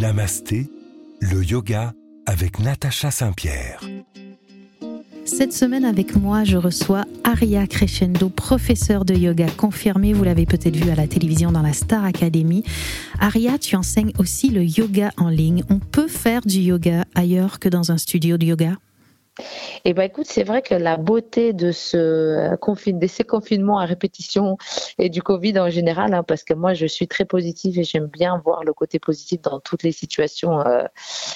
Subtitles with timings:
[0.00, 0.66] Namasté,
[1.20, 1.92] le yoga
[2.24, 3.80] avec Natacha Saint-Pierre.
[5.26, 10.14] Cette semaine avec moi, je reçois Aria Crescendo, professeur de yoga confirmé.
[10.14, 12.64] Vous l'avez peut-être vu à la télévision dans la Star Academy.
[13.18, 15.64] Aria, tu enseignes aussi le yoga en ligne.
[15.68, 18.76] On peut faire du yoga ailleurs que dans un studio de yoga?
[19.84, 23.78] Eh ben écoute, c'est vrai que la beauté de ce euh, confine, de ces confinements
[23.78, 24.56] à répétition
[24.98, 28.06] et du Covid en général, hein, parce que moi je suis très positive et j'aime
[28.06, 30.84] bien voir le côté positif dans toutes les situations euh,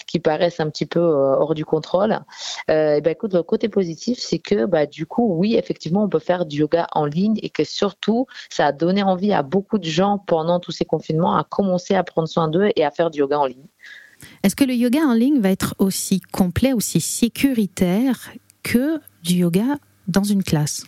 [0.06, 2.20] qui paraissent un petit peu euh, hors du contrôle.
[2.68, 6.18] Eh ben écoute, le côté positif, c'est que bah du coup, oui, effectivement, on peut
[6.18, 9.84] faire du yoga en ligne et que surtout, ça a donné envie à beaucoup de
[9.84, 13.20] gens pendant tous ces confinements à commencer à prendre soin d'eux et à faire du
[13.20, 13.66] yoga en ligne.
[14.42, 18.32] Est-ce que le yoga en ligne va être aussi complet, aussi sécuritaire
[18.62, 19.78] que du yoga
[20.08, 20.84] dans une classe?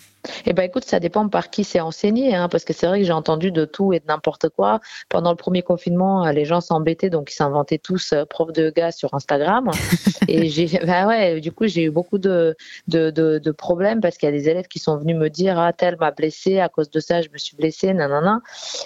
[0.47, 3.07] Eh ben écoute, ça dépend par qui c'est enseigné, hein, parce que c'est vrai que
[3.07, 4.81] j'ai entendu de tout et de n'importe quoi.
[5.09, 8.65] Pendant le premier confinement, euh, les gens s'embêtaient, donc ils s'inventaient tous euh, profs de
[8.65, 9.71] yoga sur Instagram.
[10.29, 12.57] et j'ai, bah ouais, du coup j'ai eu beaucoup de
[12.89, 15.59] de, de, de problèmes parce qu'il y a des élèves qui sont venus me dire
[15.59, 18.41] ah tel m'a blessé à cause de ça, je me suis blessé, nanana.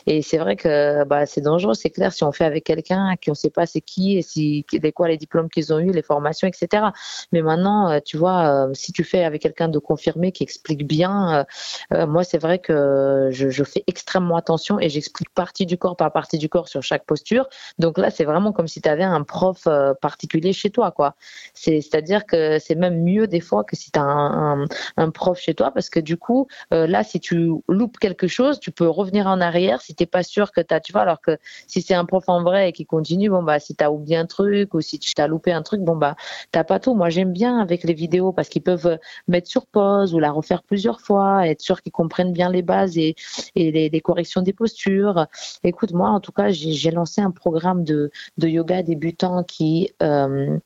[0.07, 3.31] Et c'est vrai que bah c'est dangereux, c'est clair si on fait avec quelqu'un qui
[3.31, 6.03] on sait pas c'est qui et si des quoi les diplômes qu'ils ont eu, les
[6.03, 6.85] formations, etc.
[7.33, 11.30] Mais maintenant, euh, tu vois, si tu fais avec quelqu'un de confirmé qui explique bien
[11.31, 11.45] euh,
[11.93, 16.13] euh, moi, c'est vrai que je, fais extrêmement attention et j'explique partie du corps par
[16.13, 17.49] partie du corps sur chaque posture.
[17.79, 21.15] Donc là, c'est vraiment comme si tu avais un prof euh, particulier chez toi, quoi.
[21.55, 24.67] C'est-à-dire que c'est même mieux des fois que si tu as un,
[25.11, 28.89] prof chez toi parce que du coup, là, si tu loupes quelque chose, tu peux
[28.89, 31.83] revenir en arrière si t'es pas sûr que tu as, tu vois, alors que si
[31.83, 34.27] c'est un prof en vrai et qui continue, bon, bah, si tu as oublié un
[34.27, 36.17] truc ou si tu as loupé un truc, bon, bah,
[36.53, 36.95] t'as pas tout.
[36.95, 40.63] Moi, j'aime bien avec les vidéos parce qu'ils peuvent mettre sur pause ou la refaire
[40.63, 43.15] plusieurs fois être sûr qu'ils comprennent bien les bases et,
[43.55, 45.27] les, corrections des postures.
[45.63, 48.11] Écoute, moi, en tout cas, j'ai lancé un programme de,
[48.43, 50.59] yoga débutant qui, euh,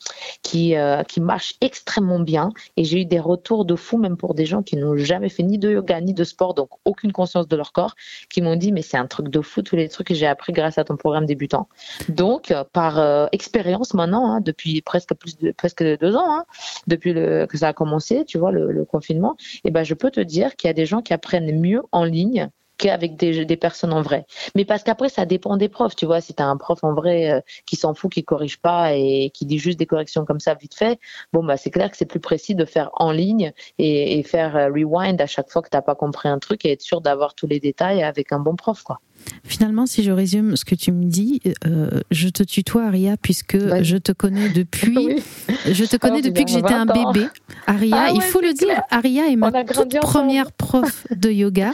[0.55, 4.47] euh, qui marche extrêmement bien et j'ai eu des retours de fou, même pour des
[4.47, 7.57] gens qui n'ont jamais fait ni de yoga ni de sport, donc aucune conscience de
[7.57, 7.95] leur corps,
[8.31, 10.53] qui m'ont dit, mais c'est un truc de fou, tous les trucs que j'ai appris
[10.53, 11.69] grâce à ton programme débutant.
[12.09, 16.45] Donc, par euh, expérience maintenant, hein, depuis presque plus de presque deux ans, hein,
[16.87, 20.44] depuis que ça a commencé, tu vois, le, confinement, eh ben, je peux te dire
[20.51, 24.27] qu'il y a des gens qui apprennent mieux en ligne qu'avec des, personnes en vrai.
[24.55, 25.95] Mais parce qu'après, ça dépend des profs.
[25.97, 28.59] Tu vois, si tu as un prof en vrai euh, qui s'en fout, qui corrige
[28.59, 30.99] pas et qui dit juste des corrections comme ça vite fait,
[31.33, 34.69] bon, bah, c'est clair que c'est plus précis de faire en ligne et, faire euh,
[34.69, 37.35] rewind à chaque fois que tu n'as pas compris un truc et être sûr d'avoir
[37.35, 39.01] tous les détails avec un bon prof, quoi.
[39.47, 43.59] Finalement, si je résume ce que tu me dis, euh, je te tutoie, Aria, puisque
[43.83, 44.95] je te connais depuis.
[45.71, 47.27] Je te connais depuis que j'étais un bébé.
[47.67, 51.73] Aria, ah il faut le dire, Aria est ma toute première prof de yoga.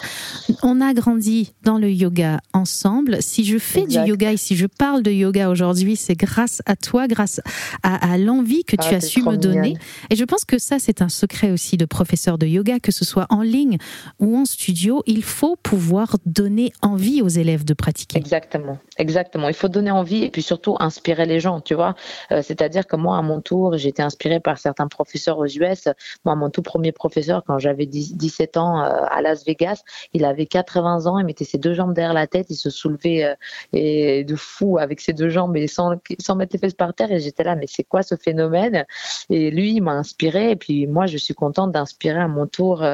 [0.62, 3.18] On a grandi dans le yoga ensemble.
[3.20, 6.76] Si je fais du yoga et si je parle de yoga aujourd'hui, c'est grâce à
[6.76, 7.40] toi, grâce
[7.82, 9.76] à, l'envie que ah, tu as su me donner.
[10.10, 13.04] Et je pense que ça, c'est un secret aussi de professeur de yoga, que ce
[13.04, 13.78] soit en ligne
[14.20, 15.02] ou en studio.
[15.06, 18.18] Il faut pouvoir donner envie aux élèves de pratiquer.
[18.18, 19.48] Exactement, exactement.
[19.48, 21.94] Il faut donner envie et puis surtout inspirer les gens, tu vois.
[22.32, 25.88] Euh, c'est-à-dire que moi, à mon tour, j'ai été inspirée par certains professeurs aux US.
[26.24, 30.46] Moi, mon tout premier professeur, quand j'avais 17 ans euh, à Las Vegas, il avait
[30.46, 33.34] 80 ans, il mettait ses deux jambes derrière la tête, il se soulevait euh,
[33.72, 37.10] et de fou avec ses deux jambes et sans, sans mettre les fesses par terre.
[37.12, 38.84] Et j'étais là, mais c'est quoi ce phénomène?
[39.28, 40.50] Et lui, il m'a inspiré.
[40.52, 42.84] Et puis moi, je suis contente d'inspirer à mon tour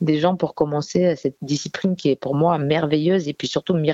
[0.00, 3.91] des gens pour commencer cette discipline qui est pour moi merveilleuse et puis surtout miraculeuse.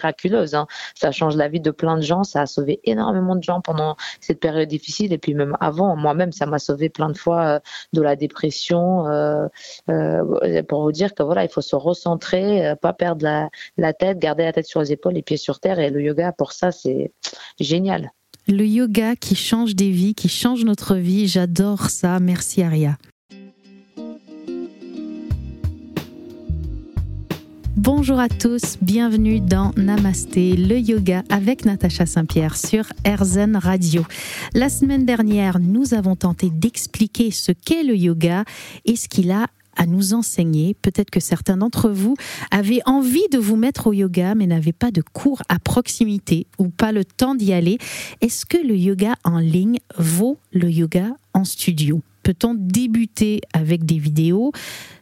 [0.54, 0.66] Hein.
[0.94, 2.24] Ça change la vie de plein de gens.
[2.24, 5.12] Ça a sauvé énormément de gens pendant cette période difficile.
[5.12, 7.60] Et puis même avant, moi-même, ça m'a sauvé plein de fois euh,
[7.92, 9.06] de la dépression.
[9.06, 9.46] Euh,
[9.90, 14.18] euh, pour vous dire que voilà, il faut se recentrer, pas perdre la, la tête,
[14.18, 15.78] garder la tête sur les épaules, les pieds sur terre.
[15.78, 17.12] Et le yoga, pour ça, c'est
[17.60, 18.12] génial.
[18.46, 22.18] Le yoga qui change des vies, qui change notre vie, j'adore ça.
[22.18, 22.96] Merci Aria.
[27.90, 34.04] Bonjour à tous, bienvenue dans Namasté, le yoga avec Natacha Saint-Pierre sur RZN Radio.
[34.52, 38.44] La semaine dernière, nous avons tenté d'expliquer ce qu'est le yoga
[38.84, 40.74] et ce qu'il a à nous enseigner.
[40.74, 42.14] Peut-être que certains d'entre vous
[42.50, 46.68] avaient envie de vous mettre au yoga mais n'avaient pas de cours à proximité ou
[46.68, 47.78] pas le temps d'y aller.
[48.20, 52.02] Est-ce que le yoga en ligne vaut le yoga en studio?
[52.28, 54.52] Peut-on débuter avec des vidéos?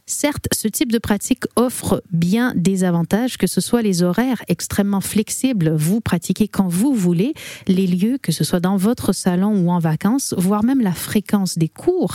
[0.06, 5.00] Certes, ce type de pratique offre bien des avantages, que ce soit les horaires extrêmement
[5.00, 7.34] flexibles, vous pratiquez quand vous voulez,
[7.66, 11.58] les lieux, que ce soit dans votre salon ou en vacances, voire même la fréquence
[11.58, 12.14] des cours.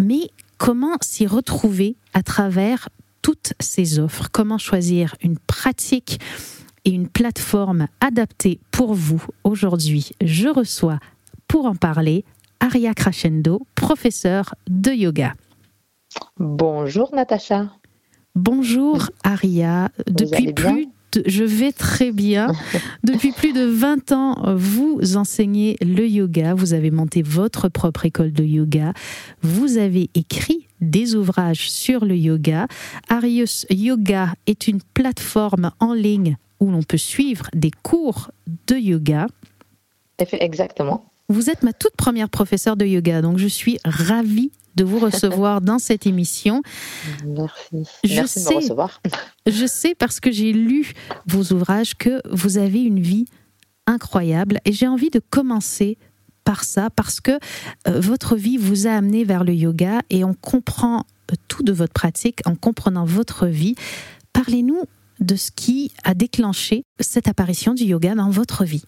[0.00, 0.28] Mais
[0.58, 2.88] comment s'y retrouver à travers
[3.22, 4.28] toutes ces offres?
[4.32, 6.18] Comment choisir une pratique
[6.84, 9.24] et une plateforme adaptée pour vous?
[9.44, 10.98] Aujourd'hui, je reçois
[11.46, 12.24] pour en parler
[12.62, 15.34] Aria Crescendo, professeure de yoga.
[16.38, 17.72] Bonjour Natacha.
[18.36, 19.88] Bonjour Aria.
[20.06, 22.52] Depuis plus de, je vais très bien.
[23.02, 28.32] Depuis plus de 20 ans, vous enseignez le yoga, vous avez monté votre propre école
[28.32, 28.92] de yoga,
[29.42, 32.68] vous avez écrit des ouvrages sur le yoga.
[33.08, 38.30] Arius Yoga est une plateforme en ligne où l'on peut suivre des cours
[38.68, 39.26] de yoga.
[40.20, 41.11] Exactement.
[41.28, 45.60] Vous êtes ma toute première professeure de yoga, donc je suis ravie de vous recevoir
[45.60, 46.62] dans cette émission.
[47.26, 47.88] Merci.
[48.04, 49.00] Je Merci sais, de me recevoir.
[49.46, 50.92] Je sais parce que j'ai lu
[51.26, 53.26] vos ouvrages que vous avez une vie
[53.86, 55.98] incroyable et j'ai envie de commencer
[56.44, 57.32] par ça parce que
[57.88, 61.04] euh, votre vie vous a amené vers le yoga et on comprend
[61.48, 63.74] tout de votre pratique en comprenant votre vie.
[64.32, 64.82] Parlez-nous
[65.20, 68.84] de ce qui a déclenché cette apparition du yoga dans votre vie.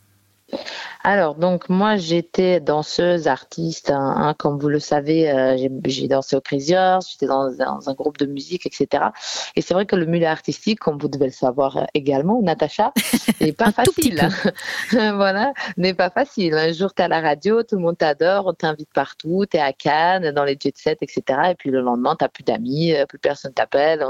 [1.07, 6.35] Alors, donc, moi, j'étais danseuse, artiste, hein, hein, comme vous le savez, euh, j'ai dansé
[6.37, 6.75] au Crazy
[7.11, 9.07] j'étais dans, un groupe de musique, etc.
[9.55, 12.93] Et c'est vrai que le milieu artistique, comme vous devez le savoir euh, également, Natacha,
[13.41, 14.29] n'est pas facile.
[14.93, 16.55] voilà, n'est pas facile.
[16.55, 19.61] Un jour, tu à la radio, tout le monde t'adore, on t'invite partout, tu es
[19.61, 21.23] à Cannes, dans les jet sets, etc.
[21.51, 24.05] Et puis le lendemain, tu plus d'amis, euh, plus personne t'appelle,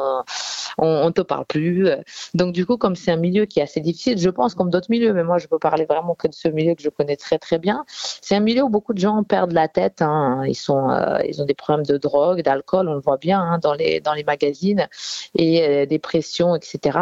[0.79, 1.89] on, ne te parle plus.
[2.35, 4.91] Donc, du coup, comme c'est un milieu qui est assez difficile, je pense, comme d'autres
[4.91, 7.39] milieux, mais moi, je peux parler vraiment que de ce milieu que je connais très
[7.39, 7.85] très bien.
[7.89, 10.01] C'est un milieu où beaucoup de gens perdent la tête.
[10.01, 10.43] Hein.
[10.47, 13.59] Ils sont, euh, ils ont des problèmes de drogue, d'alcool, on le voit bien hein,
[13.59, 14.89] dans les dans les magazines
[15.37, 16.99] et euh, des pressions, etc.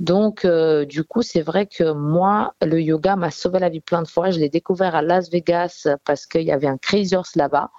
[0.00, 4.02] Donc euh, du coup, c'est vrai que moi, le yoga m'a sauvé la vie plein
[4.02, 4.30] de fois.
[4.30, 7.70] Je l'ai découvert à Las Vegas parce qu'il y avait un Crazy Horse là-bas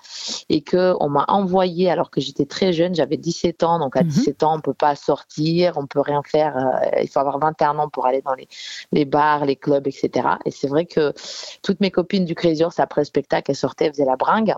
[0.50, 3.80] et que on m'a envoyé alors que j'étais très jeune, j'avais 17 ans.
[3.80, 4.48] Donc à 17 mhm.
[4.48, 6.56] ans, on peut pas sortir, on peut rien faire.
[7.01, 8.48] il faut avoir 21 ans pour aller dans les
[8.91, 10.27] les bars, les clubs, etc.
[10.45, 11.14] Et c'est vrai que
[11.62, 14.54] toutes mes copines du Crazy Horse après le spectacle, elles sortaient, elles faisaient la bringue.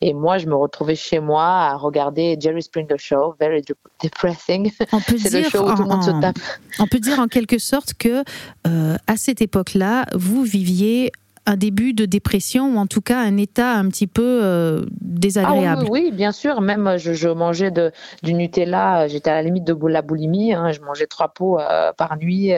[0.00, 3.62] Et moi, je me retrouvais chez moi à regarder Jerry Springer Show, very
[4.02, 4.70] depressing.
[5.18, 6.38] C'est le show où tout le monde se tape.
[6.78, 8.22] On peut dire en quelque sorte que
[8.66, 11.12] euh, à cette époque-là, vous viviez
[11.46, 15.84] un début de dépression ou en tout cas un état un petit peu euh, désagréable.
[15.86, 16.60] Ah oui, bien sûr.
[16.60, 17.92] Même euh, je, mangeais de,
[18.24, 20.52] du Nutella, euh, j'étais à la limite de la boulimie.
[20.52, 20.72] Hein.
[20.72, 21.58] je mangeais trois pots
[21.96, 22.52] par nuit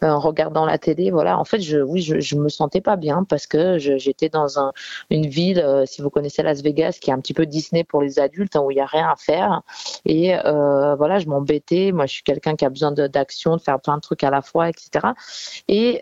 [0.00, 1.10] en regardant la télé.
[1.10, 1.38] Voilà.
[1.38, 4.72] En fait, je, oui, je, me sentais pas bien parce que j'étais dans un,
[5.10, 8.18] une ville, si vous connaissez Las Vegas, qui est un petit peu Disney pour les
[8.18, 9.62] adultes, hein, où il y a rien à faire.
[10.06, 11.92] Et voilà, je m'embêtais.
[11.92, 14.40] Moi, je suis quelqu'un qui a besoin d'action, de, faire plein de trucs à la
[14.40, 15.08] fois, etc.
[15.68, 16.00] Et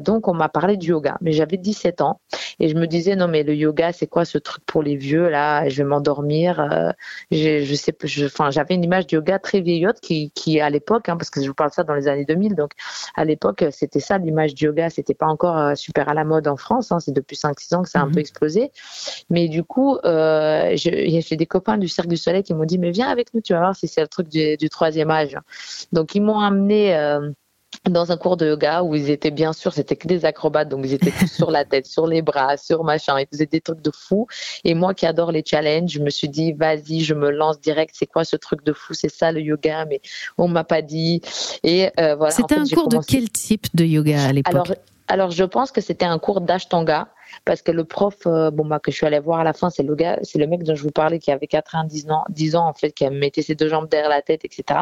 [0.00, 2.20] donc, on m'a parlé du yoga, mais j'avais 17 ans.
[2.60, 5.28] Et je me disais, non, mais le yoga, c'est quoi ce truc pour les vieux,
[5.28, 5.68] là?
[5.68, 6.60] Je vais m'endormir.
[6.60, 6.92] Euh,
[7.30, 7.94] je, sais,
[8.24, 11.42] enfin, j'avais une image de yoga très vieillotte qui, qui à l'époque, hein, parce que
[11.42, 12.72] je vous parle ça dans les années 2000, donc
[13.14, 14.88] à l'époque, c'était ça l'image du yoga.
[14.88, 16.90] C'était pas encore euh, super à la mode en France.
[16.90, 18.18] Hein, c'est depuis 5-6 ans que ça a un peu mhm.
[18.20, 18.72] explosé.
[19.28, 22.90] Mais du coup, euh, j'ai des copains du Cirque du Soleil qui m'ont dit, mais
[22.90, 25.36] viens avec nous, tu vas voir si c'est le truc du, du, troisième âge.
[25.92, 26.96] Donc, ils m'ont amené.
[26.96, 27.30] Euh,
[27.84, 30.84] dans un cours de yoga où ils étaient bien sûr, c'était que des acrobates, donc
[30.84, 33.82] ils étaient tous sur la tête, sur les bras, sur machin, ils faisaient des trucs
[33.82, 34.26] de fou.
[34.64, 37.94] Et moi qui adore les challenges, je me suis dit, vas-y, je me lance direct,
[37.96, 38.94] c'est quoi ce truc de fou?
[38.94, 40.00] C'est ça le yoga, mais
[40.36, 41.20] on m'a pas dit.
[41.62, 42.32] Et euh, voilà.
[42.32, 44.54] C'était un cours de quel type de yoga à l'époque?
[44.54, 44.66] Alors,
[45.08, 47.08] alors, je pense que c'était un cours d'ashtanga
[47.44, 49.70] parce que le prof euh, bon bah que je suis allée voir à la fin
[49.70, 52.56] c'est le gars c'est le mec dont je vous parlais qui avait 90 ans 10
[52.56, 54.80] ans en fait qui mettait ses deux jambes derrière la tête etc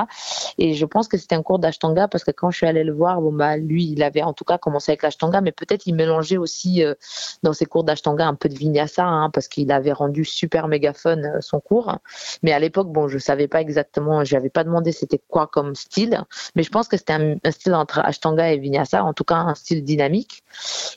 [0.59, 2.93] et je pense que c'était un cours d'ashtanga parce que quand je suis allée le
[2.93, 5.95] voir bon bah lui il avait en tout cas commencé avec l'ashtanga mais peut-être il
[5.95, 6.95] mélangeait aussi euh,
[7.43, 10.93] dans ses cours d'ashtanga un peu de vinyasa hein, parce qu'il avait rendu super méga
[10.93, 11.99] fun euh, son cours.
[12.43, 15.75] Mais à l'époque bon je savais pas exactement je n'avais pas demandé c'était quoi comme
[15.75, 16.23] style
[16.55, 19.37] mais je pense que c'était un, un, style entre ashtanga et vinyasa en tout cas
[19.37, 20.43] un style dynamique.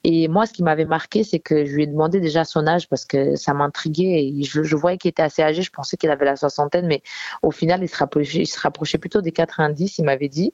[0.04, 2.88] Et moi ce qui m'avait marqué c'est que je lui ai demandé déjà son âge
[2.90, 5.62] parce que ça m'intriguait je, voyais qu'il était assez âgé.
[5.62, 7.02] Je pensais qu'il avait la soixantaine, mais
[7.42, 10.54] au final, il se rapprochait, il se rapprochait plutôt des 90, il m'avait dit.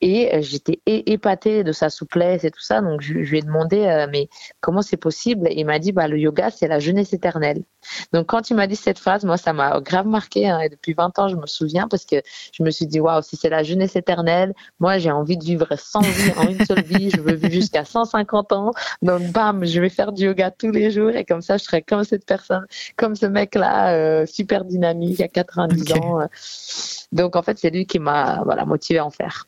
[0.00, 2.80] Et euh, j'étais épatée de sa souplesse et tout ça.
[2.80, 4.28] Donc, je, lui ai demandé, euh, mais
[4.60, 5.48] comment c'est possible?
[5.48, 7.64] Et il m'a dit, bah, le yoga, c'est la jeunesse éternelle.
[8.12, 10.48] Donc, quand il m'a dit cette phrase, moi, ça m'a grave marqué.
[10.48, 12.16] Hein, et depuis 20 ans, je me souviens parce que
[12.52, 15.68] je me suis dit, waouh, si c'est la jeunesse éternelle, moi, j'ai envie de vivre
[15.76, 17.10] sans vie en une seule vie.
[17.10, 18.70] Je veux vivre jusqu'à 150 ans.
[19.02, 21.82] Donc, bam, je vais faire du yoga tous les jours et comme ça, je serais
[21.82, 26.20] comme cette personne, comme ce mec-là, euh, super dynamique, à 90 ans.
[26.20, 26.26] Euh.
[27.10, 29.46] Donc, en fait, c'est lui qui m'a voilà, motivé à en faire.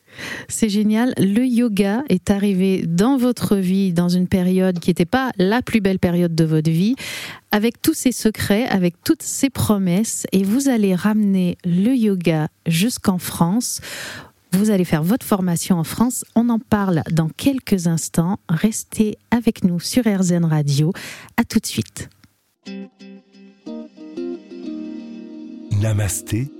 [0.49, 1.15] C'est génial.
[1.17, 5.81] Le yoga est arrivé dans votre vie dans une période qui n'était pas la plus
[5.81, 6.97] belle période de votre vie,
[7.51, 13.19] avec tous ses secrets, avec toutes ses promesses, et vous allez ramener le yoga jusqu'en
[13.19, 13.81] France
[14.53, 16.25] Vous allez faire votre formation en France.
[16.35, 18.39] On en parle dans quelques instants.
[18.49, 20.93] Restez avec nous sur RZN Radio.
[21.37, 22.09] À tout de suite.
[25.81, 26.51] Namasté,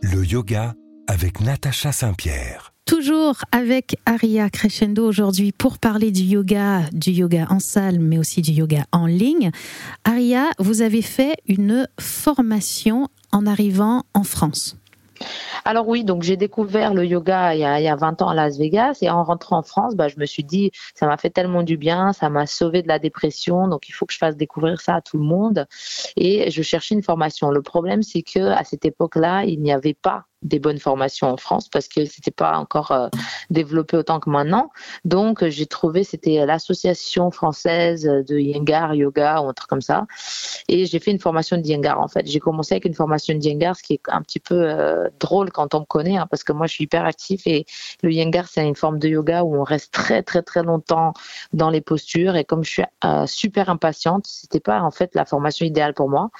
[0.00, 0.74] le yoga
[1.06, 2.69] avec Natacha Saint-Pierre.
[2.90, 8.42] Toujours avec Aria Crescendo aujourd'hui pour parler du yoga, du yoga en salle, mais aussi
[8.42, 9.52] du yoga en ligne.
[10.02, 14.76] Aria, vous avez fait une formation en arrivant en France.
[15.64, 18.98] Alors oui, donc j'ai découvert le yoga il y, a, 20 ans à Las Vegas
[19.02, 21.76] et en rentrant en France, bah, je me suis dit, ça m'a fait tellement du
[21.76, 24.96] bien, ça m'a sauvé de la dépression, donc il faut que je fasse découvrir ça
[24.96, 25.68] à tout le monde.
[26.16, 27.52] Et je cherchais une formation.
[27.52, 31.36] Le problème, c'est que à cette époque-là, il n'y avait pas des bonnes formations en
[31.36, 33.08] France parce que c'était pas encore euh,
[33.50, 34.70] développé autant que maintenant.
[35.04, 40.06] Donc j'ai trouvé c'était l'association française de Yengar yoga ou un truc comme ça
[40.68, 42.26] et j'ai fait une formation de Yengar en fait.
[42.26, 45.50] J'ai commencé avec une formation de Yengar ce qui est un petit peu euh, drôle
[45.50, 47.66] quand on me connaît hein, parce que moi je suis hyper actif et
[48.02, 51.12] le Yengar c'est une forme de yoga où on reste très très très longtemps
[51.52, 55.24] dans les postures et comme je suis euh, super impatiente, c'était pas en fait la
[55.24, 56.30] formation idéale pour moi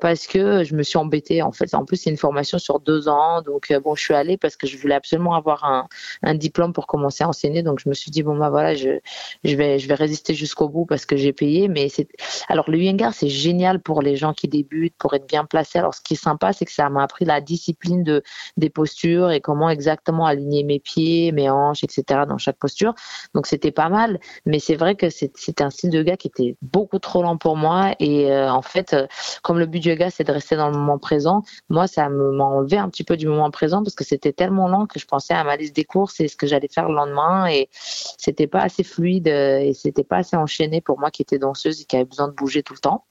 [0.00, 1.74] parce que je me suis embêtée en fait.
[1.74, 4.66] En plus c'est une formation sur deux donc, euh, bon, je suis allée parce que
[4.66, 7.62] je voulais absolument avoir un, diplôme pour commencer à enseigner.
[7.62, 9.00] Donc, je me suis dit, bon, bah voilà, je,
[9.44, 11.68] je, vais, je vais résister jusqu'au bout parce que j'ai payé.
[11.68, 12.08] Mais c'est,
[12.48, 15.78] alors, le Yengar, c'est génial pour les gens qui débutent, pour être bien placés.
[15.78, 18.22] Alors, ce qui est sympa, c'est que ça m'a appris la discipline de,
[18.56, 22.22] des postures et comment exactement aligner mes pieds, mes hanches, etc.
[22.28, 22.94] dans chaque posture.
[23.34, 24.20] Donc, c'était pas mal.
[24.44, 27.56] Mais c'est vrai que c'était un style de yoga qui était beaucoup trop lent pour
[27.56, 27.94] moi.
[28.00, 29.06] Et euh, en fait, euh,
[29.42, 32.44] comme le but du yoga, c'est de rester dans le moment présent, moi, ça m'a
[32.44, 35.34] enlevé un petit peu du moment présent parce que c'était tellement lent que je pensais
[35.34, 38.62] à ma liste des courses et ce que j'allais faire le lendemain et c'était pas
[38.62, 42.06] assez fluide et c'était pas assez enchaîné pour moi qui était danseuse et qui avait
[42.06, 43.04] besoin de bouger tout le temps.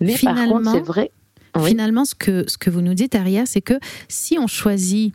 [0.00, 1.10] Mais par contre, c'est vrai.
[1.66, 3.74] Finalement, ce que, ce que vous nous dites, Aria, c'est que
[4.08, 5.14] si on choisit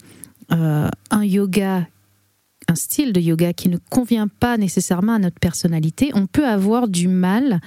[0.52, 1.88] euh, un yoga
[2.68, 6.88] un style de yoga qui ne convient pas nécessairement à notre personnalité, on peut avoir
[6.88, 7.62] du mal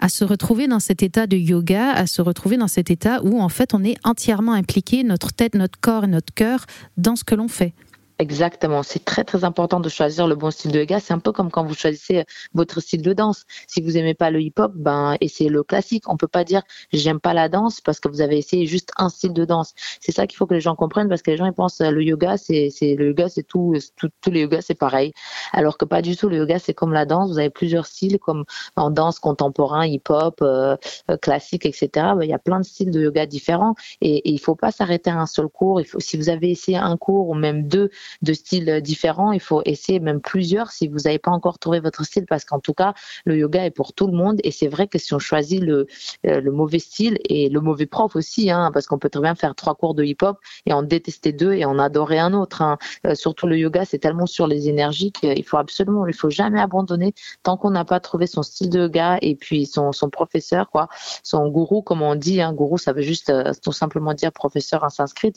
[0.00, 3.40] à se retrouver dans cet état de yoga, à se retrouver dans cet état où
[3.40, 7.24] en fait on est entièrement impliqué, notre tête, notre corps et notre cœur, dans ce
[7.24, 7.74] que l'on fait.
[8.18, 11.00] Exactement, c'est très très important de choisir le bon style de yoga.
[11.00, 13.44] C'est un peu comme quand vous choisissez votre style de danse.
[13.66, 16.08] Si vous aimez pas le hip-hop, ben essayez le classique.
[16.08, 16.62] On peut pas dire
[16.94, 19.74] j'aime pas la danse parce que vous avez essayé juste un style de danse.
[20.00, 22.02] C'est ça qu'il faut que les gens comprennent parce que les gens ils pensent le
[22.02, 25.12] yoga c'est c'est le yoga c'est tout, tout tous les yogas c'est pareil.
[25.52, 26.30] Alors que pas du tout.
[26.30, 27.32] Le yoga c'est comme la danse.
[27.32, 28.44] Vous avez plusieurs styles comme
[28.76, 30.78] en danse contemporain, hip-hop, euh,
[31.10, 31.90] euh, classique, etc.
[32.16, 34.70] Ben, il y a plein de styles de yoga différents et, et il faut pas
[34.70, 35.82] s'arrêter à un seul cours.
[35.82, 37.90] Il faut si vous avez essayé un cours ou même deux
[38.22, 39.32] de styles différents.
[39.32, 42.60] Il faut essayer même plusieurs si vous n'avez pas encore trouvé votre style, parce qu'en
[42.60, 42.94] tout cas,
[43.24, 44.40] le yoga est pour tout le monde.
[44.44, 45.86] Et c'est vrai que si on choisit le,
[46.26, 49.34] euh, le mauvais style et le mauvais prof aussi, hein, parce qu'on peut très bien
[49.34, 52.62] faire trois cours de hip-hop et en détester deux et en adorer un autre.
[52.62, 52.78] Hein.
[53.06, 56.60] Euh, surtout le yoga, c'est tellement sur les énergies qu'il faut absolument, il faut jamais
[56.60, 60.70] abandonner tant qu'on n'a pas trouvé son style de yoga et puis son, son professeur,
[60.70, 60.88] quoi,
[61.22, 62.40] son gourou, comme on dit.
[62.40, 64.88] Hein, gourou, ça veut juste euh, tout simplement dire professeur en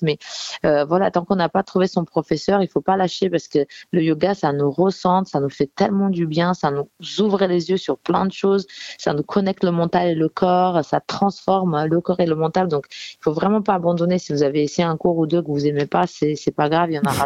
[0.02, 0.18] mais
[0.64, 3.60] voilà, tant qu'on n'a pas trouvé son professeur, il faut pas lâcher parce que
[3.92, 6.90] le yoga, ça nous ressent, ça nous fait tellement du bien, ça nous
[7.20, 10.84] ouvre les yeux sur plein de choses, ça nous connecte le mental et le corps,
[10.84, 12.68] ça transforme le corps et le mental.
[12.68, 14.20] Donc, il faut vraiment pas abandonner.
[14.20, 16.92] Si vous avez essayé un cours ou deux que vous aimez pas, c'est pas grave,
[16.92, 17.26] il y en aura.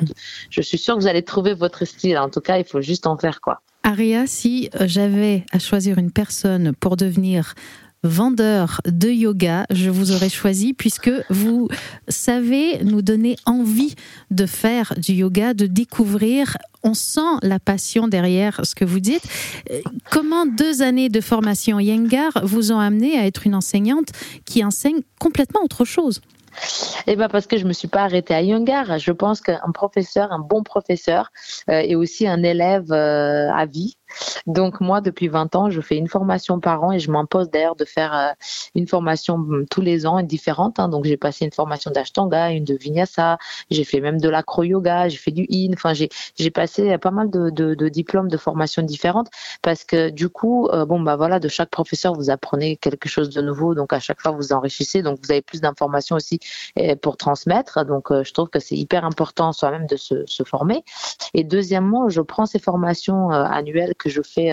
[0.50, 2.18] Je suis sûre que vous allez trouver votre style.
[2.18, 3.62] En tout cas, il faut juste en faire quoi.
[3.86, 7.54] Aria, si j'avais à choisir une personne pour devenir
[8.04, 11.70] vendeur de yoga, je vous aurais choisi puisque vous
[12.08, 13.96] savez nous donner envie
[14.32, 16.58] de faire du yoga, de découvrir.
[16.84, 19.24] On sent la passion derrière ce que vous dites.
[20.12, 24.10] Comment deux années de formation Yengar vous ont amené à être une enseignante
[24.46, 26.20] qui enseigne complètement autre chose?
[27.08, 29.00] Eh ben parce que je me suis pas arrêtée à Yengar.
[29.00, 31.32] Je pense qu'un professeur, un bon professeur,
[31.70, 33.98] euh, est aussi un élève euh, à vie
[34.48, 37.76] donc moi, depuis 20 ans, je fais une formation par an et je m'impose d'ailleurs
[37.76, 38.32] de faire euh,
[38.76, 40.80] une formation hum, tous les ans différente.
[40.80, 40.90] Hein.
[40.90, 43.38] Donc j'ai passé une formation d'Ashtanga, une de Vinyasa,
[43.70, 45.72] j'ai fait même de l'acro-yoga, j'ai fait du IN.
[45.74, 49.30] Enfin, j'ai passé pas mal de, diplômes de formation différentes
[49.62, 53.30] parce que du coup, euh, bon bah voilà, de chaque professeur vous apprenez quelque chose
[53.30, 53.76] de nouveau.
[53.76, 55.02] Donc à chaque fois vous enrichissez.
[55.02, 56.40] Donc vous avez plus d'informations aussi
[56.80, 57.86] euh, pour transmettre.
[57.86, 60.84] Donc je trouve que c'est hyper important soi-même de se, former.
[61.34, 64.52] Et deuxièmement, je prends ces formations annuelles que je fais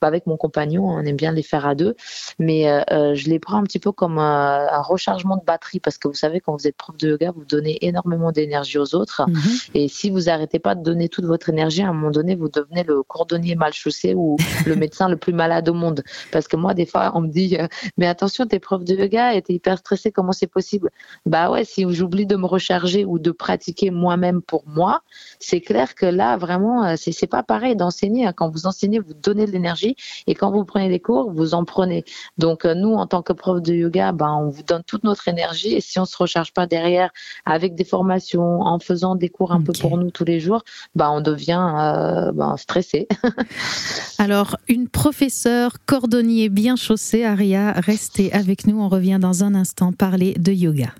[0.00, 0.84] bah, avec mon compagnon.
[0.86, 1.96] On aime bien les faire à deux,
[2.38, 6.14] mais je les prends un petit peu comme un, rechargement de batterie parce que vous
[6.14, 9.22] savez, quand vous êtes prof de yoga, vous donnez énormément d'énergie aux autres.
[9.26, 9.40] Mhm.
[9.74, 12.48] Et si vous arrêtez pas de donner toute votre énergie, à un moment donné, vous
[12.48, 14.36] devenez le cordonnier mal chaussé ou
[14.66, 16.02] le médecin le plus malade au monde.
[16.32, 17.56] Parce que moi, des fois, on me dit,
[17.96, 20.90] mais attention, t'es prof de yoga et t'es hyper stressé, comment c'est possible?
[21.26, 25.02] Bah ouais, si j'oublie de me recharger ou de pratiquer moi-même pour moi,
[25.38, 28.26] c'est clair que là, vraiment, euh, c'est pas pareil d'enseigner.
[28.26, 28.32] Hein.
[28.32, 31.64] Quand vous enseignez, vous donnez de l'énergie et quand vous prenez des cours, vous en
[31.64, 32.04] prenez.
[32.38, 35.28] Donc euh, nous, en tant que prof de yoga, ben, on vous donne toute notre
[35.28, 37.10] énergie et si on se recharge pas derrière
[37.44, 40.62] avec des formations, en faisant des cours un peu pour nous tous les jours,
[40.94, 43.08] ben, on devient euh, ben, stressé.
[44.18, 48.80] Alors, une professeure cordonnier bien chaussée, Aria, restez avec nous.
[48.80, 50.92] On revient dans un instant parler de yoga.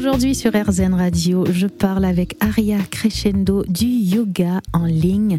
[0.00, 5.38] Aujourd'hui sur RZN Radio, je parle avec Aria Crescendo du yoga en ligne.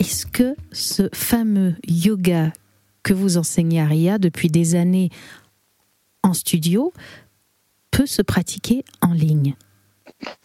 [0.00, 2.52] Est-ce que ce fameux yoga
[3.02, 5.08] que vous enseignez Aria depuis des années
[6.22, 6.92] en studio
[7.90, 9.54] peut se pratiquer en ligne?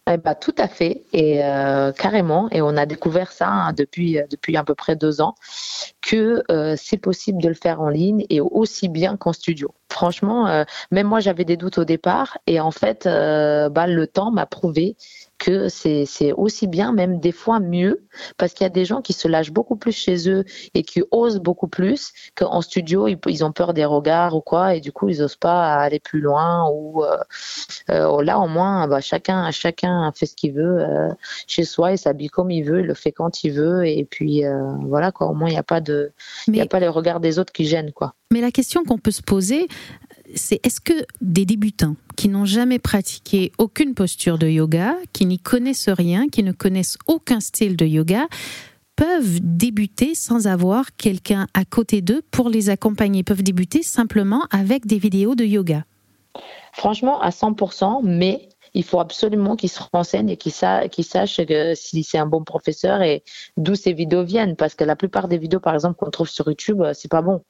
[0.09, 1.03] Eh ben, tout à fait.
[1.13, 2.49] Et euh, carrément.
[2.51, 5.35] Et on a découvert ça hein, depuis depuis à peu près deux ans
[6.01, 9.73] que euh, c'est possible de le faire en ligne et aussi bien qu'en studio.
[9.91, 12.37] Franchement, euh, même moi j'avais des doutes au départ.
[12.47, 14.95] Et en fait, bah, le temps m'a prouvé
[15.47, 18.05] que c'est aussi bien, même des fois mieux,
[18.37, 21.03] parce qu'il y a des gens qui se lâchent beaucoup plus chez eux et qui
[21.11, 25.07] osent beaucoup plus qu'en studio, ils, ont peur des regards ou quoi, et du coup,
[25.07, 26.69] ils n'osent pas aller plus loin.
[26.69, 27.17] Ou euh,
[27.89, 31.09] euh, là, au moins, bah, chacun, chacun fait ce qu'il veut euh,
[31.47, 34.43] chez soi, il s'habille comme il veut, il le fait quand il veut, et puis
[34.83, 35.27] voilà, quoi.
[35.27, 36.11] Au moins, il n'y a pas de,
[36.47, 38.13] il a pas les regards des autres qui gênent, quoi.
[38.31, 39.69] Mais la question qu'on peut se poser,
[40.35, 45.39] c'est est-ce que des débutants qui n'ont jamais pratiqué aucune posture de yoga, qui n'y
[45.39, 48.27] connaissent rien, qui ne connaissent aucun style de yoga,
[48.95, 54.87] peuvent débuter sans avoir quelqu'un à côté d'eux pour les accompagner, peuvent débuter simplement avec
[54.87, 55.85] des vidéos de yoga?
[56.73, 61.41] Franchement, à 100%, mais il faut absolument qu'ils se renseignent et qu'ils sachent
[61.75, 63.23] si c'est un bon professeur et
[63.55, 64.55] d'où ces vidéos viennent.
[64.55, 67.43] Parce que la plupart des vidéos, par exemple, qu'on trouve sur YouTube, c'est pas bon.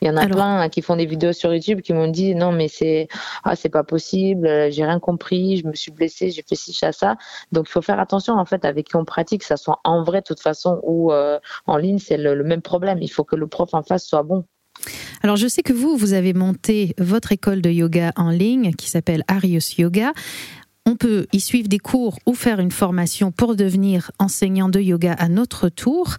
[0.00, 2.52] Il y en a plein qui font des vidéos sur YouTube qui m'ont dit non
[2.52, 3.08] mais c'est
[3.44, 6.92] ah c'est pas possible, j'ai rien compris, je me suis blessée, j'ai fait ci ça
[6.92, 7.16] ça.
[7.52, 10.02] Donc il faut faire attention en fait avec qui on pratique, que ça soit en
[10.02, 12.98] vrai de toute façon ou euh, en ligne, c'est le, même problème.
[13.00, 14.44] Il faut que le prof en face soit bon.
[15.22, 18.90] Alors je sais que vous, vous avez monté votre école de yoga en ligne qui
[18.90, 20.12] s'appelle Arius Yoga.
[20.86, 25.14] On peut y suivre des cours ou faire une formation pour devenir enseignant de yoga
[25.14, 26.16] à notre tour.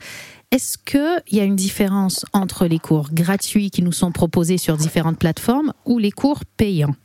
[0.56, 4.78] Est-ce qu'il y a une différence entre les cours gratuits qui nous sont proposés sur
[4.78, 6.96] différentes plateformes ou les cours payants?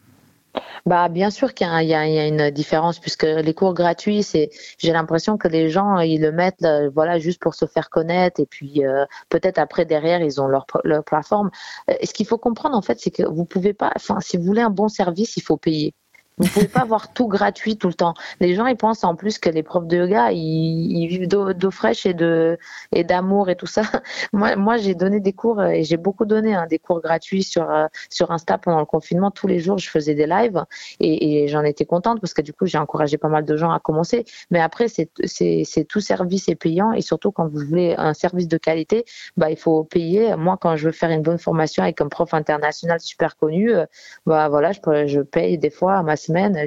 [0.86, 5.36] Bah, bien sûr qu'il y, a une différence puisque les cours gratuits, c'est, j'ai l'impression
[5.36, 9.04] que les gens ils le mettent voilà juste pour se faire connaître et puis euh,
[9.30, 11.50] peut-être après derrière ils ont leur, leur plateforme.
[11.90, 14.44] Euh, ce qu'il faut comprendre en fait, c'est que vous pouvez pas, enfin si vous
[14.44, 15.92] voulez un bon service, il faut payer.
[16.40, 18.14] Vous pouvez pas avoir tout gratuit tout le temps.
[18.40, 22.06] Les gens, ils pensent en plus que les profs de yoga, ils, vivent d'eau fraîche
[22.06, 22.58] et de
[22.92, 23.82] et d'amour et tout ça.
[24.32, 27.70] Moi, moi, j'ai donné des cours et j'ai beaucoup donné hein, des cours gratuits sur
[27.70, 29.30] euh, sur Insta pendant le confinement.
[29.30, 30.64] Tous les jours, je faisais des lives
[31.00, 33.80] et, j'en étais contente parce que du coup, j'ai encouragé pas mal de gens à
[33.80, 34.24] commencer.
[34.50, 38.56] Mais après, c'est tout service est payant et surtout quand vous voulez un service de
[38.56, 39.04] qualité,
[39.36, 40.36] bah il faut payer.
[40.36, 43.84] Moi, quand je veux faire une bonne formation avec un prof international super connu, euh,
[44.24, 46.16] bah voilà, je je paye des fois à ma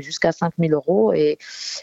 [0.02, 1.38] jusqu'à 5000 euros et,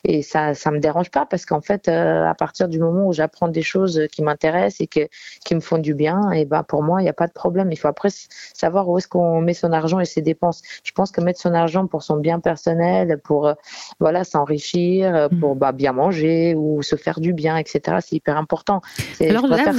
[0.05, 3.13] et ça ça me dérange pas parce qu'en fait euh, à partir du moment où
[3.13, 5.09] j'apprends des choses qui m'intéressent et que
[5.45, 7.71] qui me font du bien et ben pour moi il n'y a pas de problème.
[7.73, 8.09] Il faut après
[8.55, 10.63] savoir où est-ce qu'on met son argent et ses dépenses.
[10.85, 13.55] Je pense que mettre son argent pour son bien personnel pour euh,
[13.99, 15.59] voilà s'enrichir euh, pour mmh.
[15.59, 18.81] bah, bien manger ou se faire du bien etc c'est hyper important.
[19.21, 19.73] Alors là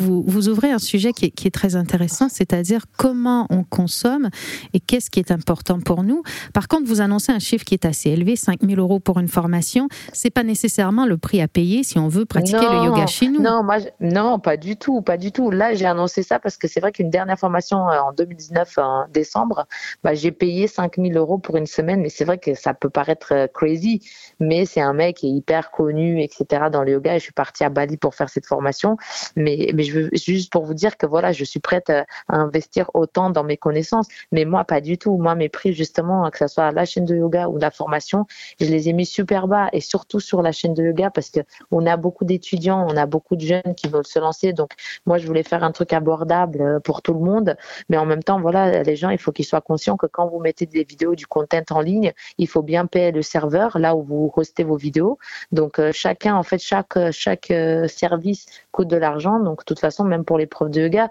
[0.00, 4.28] vous, vous, ouvrez un sujet qui est, qui est très intéressant c'est-à-dire comment on consomme
[4.72, 6.22] et qu'est-ce qui est important pour nous.
[6.52, 9.28] Par contre vous annoncez un chiffre qui est assez élevé, 5 000 euros pour une
[9.28, 13.28] formation, c'est pas nécessairement le prix à payer si on veut pratiquer le yoga chez
[13.28, 13.40] nous.
[13.40, 15.50] Non, moi, non, pas du tout, pas du tout.
[15.50, 19.06] Là, j'ai annoncé ça parce que c'est vrai qu'une dernière formation euh, en 2019, en
[19.12, 19.66] décembre,
[20.02, 22.90] bah, j'ai payé 5 000 euros pour une semaine, mais c'est vrai que ça peut
[22.90, 24.02] paraître euh, crazy,
[24.40, 26.64] mais c'est un mec qui est hyper connu, etc.
[26.72, 27.14] dans le yoga.
[27.14, 28.96] Et je suis partie à Bali pour faire cette formation,
[29.36, 32.90] mais mais je veux juste pour vous dire que voilà, je suis prête à investir
[32.94, 35.16] autant dans mes connaissances, mais moi pas du tout.
[35.16, 37.70] Moi, mes prix justement, que ce soit à la chaîne de yoga ou de la
[37.70, 38.26] formation,
[38.60, 41.40] je les ai mis super bas et surtout sur la chaîne de yoga parce que
[41.70, 44.52] on a beaucoup d'étudiants, on a beaucoup de jeunes qui veulent se lancer.
[44.52, 44.70] Donc
[45.06, 47.56] moi, je voulais faire un truc abordable euh, pour tout le monde,
[47.88, 50.40] mais en même temps, voilà, les gens, il faut qu'ils soient conscients que quand vous
[50.40, 54.02] mettez des vidéos, du content en ligne, il faut bien payer le serveur là où
[54.02, 55.18] vous hostez vos vidéos.
[55.52, 57.52] Donc euh, chacun, en fait, chaque chaque
[57.88, 59.40] service coûte de l'argent.
[59.40, 61.10] Donc de toute façon, même pour les profs de yoga,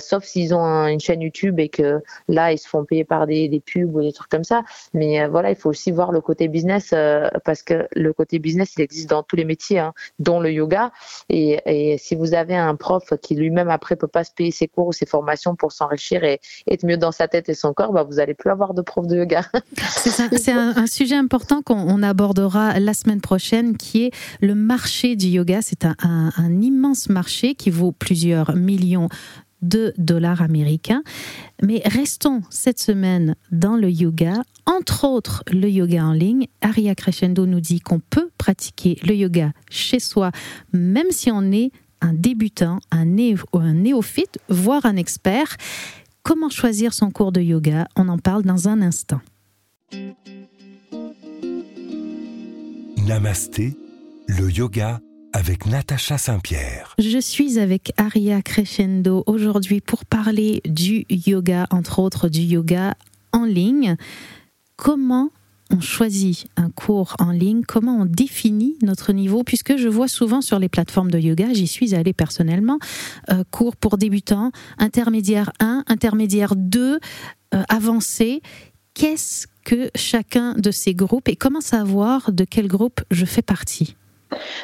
[0.00, 3.48] sauf s'ils ont une chaîne YouTube et que là, ils se font payer par des,
[3.48, 4.62] des pubs ou des trucs comme ça.
[4.94, 8.38] Mais euh, voilà, il faut aussi voir le côté business euh, parce que le côté
[8.38, 10.92] business, il existe dans tous les métiers, hein, dont le yoga.
[11.28, 14.68] Et, et, si vous avez un prof qui lui-même après peut pas se payer ses
[14.68, 17.92] cours ou ses formations pour s'enrichir et être mieux dans sa tête et son corps,
[17.92, 19.44] bah, vous allez plus avoir de prof de yoga.
[19.78, 24.10] C'est un, sujet important qu'on abordera la semaine prochaine, qui est
[24.40, 25.60] le marché du yoga.
[25.62, 29.08] C'est un, un, un immense marché qui vaut plusieurs millions
[29.62, 31.02] de dollars américains.
[31.62, 36.46] Mais restons cette semaine dans le yoga, entre autres le yoga en ligne.
[36.60, 40.30] Aria Crescendo nous dit qu'on peut pratiquer le yoga chez soi,
[40.72, 43.06] même si on est un débutant, un,
[43.52, 45.56] un néophyte, voire un expert.
[46.22, 47.88] Comment choisir son cours de yoga?
[47.96, 49.20] On en parle dans un instant.
[53.06, 53.74] Namasté,
[54.26, 55.00] le yoga
[55.38, 56.96] avec Natacha Saint-Pierre.
[56.98, 62.96] Je suis avec Aria Crescendo aujourd'hui pour parler du yoga, entre autres du yoga
[63.32, 63.94] en ligne.
[64.74, 65.30] Comment
[65.70, 70.40] on choisit un cours en ligne, comment on définit notre niveau, puisque je vois souvent
[70.40, 72.80] sur les plateformes de yoga, j'y suis allée personnellement,
[73.30, 76.98] euh, cours pour débutants, intermédiaire 1, intermédiaire 2,
[77.54, 78.42] euh, avancé.
[78.94, 83.94] Qu'est-ce que chacun de ces groupes et comment savoir de quel groupe je fais partie?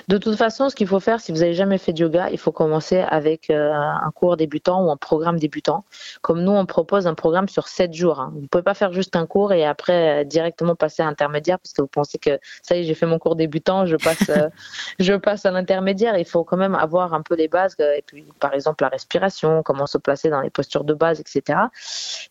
[0.09, 2.39] De toute façon, ce qu'il faut faire, si vous n'avez jamais fait de yoga, il
[2.39, 5.85] faut commencer avec euh, un cours débutant ou un programme débutant.
[6.23, 8.21] Comme nous, on propose un programme sur 7 jours.
[8.21, 8.31] Hein.
[8.35, 11.59] Vous ne pouvez pas faire juste un cours et après euh, directement passer à intermédiaire
[11.59, 14.29] parce que vous pensez que ça y est, j'ai fait mon cours débutant, je passe,
[14.29, 14.49] euh,
[14.99, 16.19] je passe à l'intermédiaire.
[16.19, 19.63] Il faut quand même avoir un peu les bases et puis, par exemple, la respiration,
[19.63, 21.59] comment se placer dans les postures de base, etc.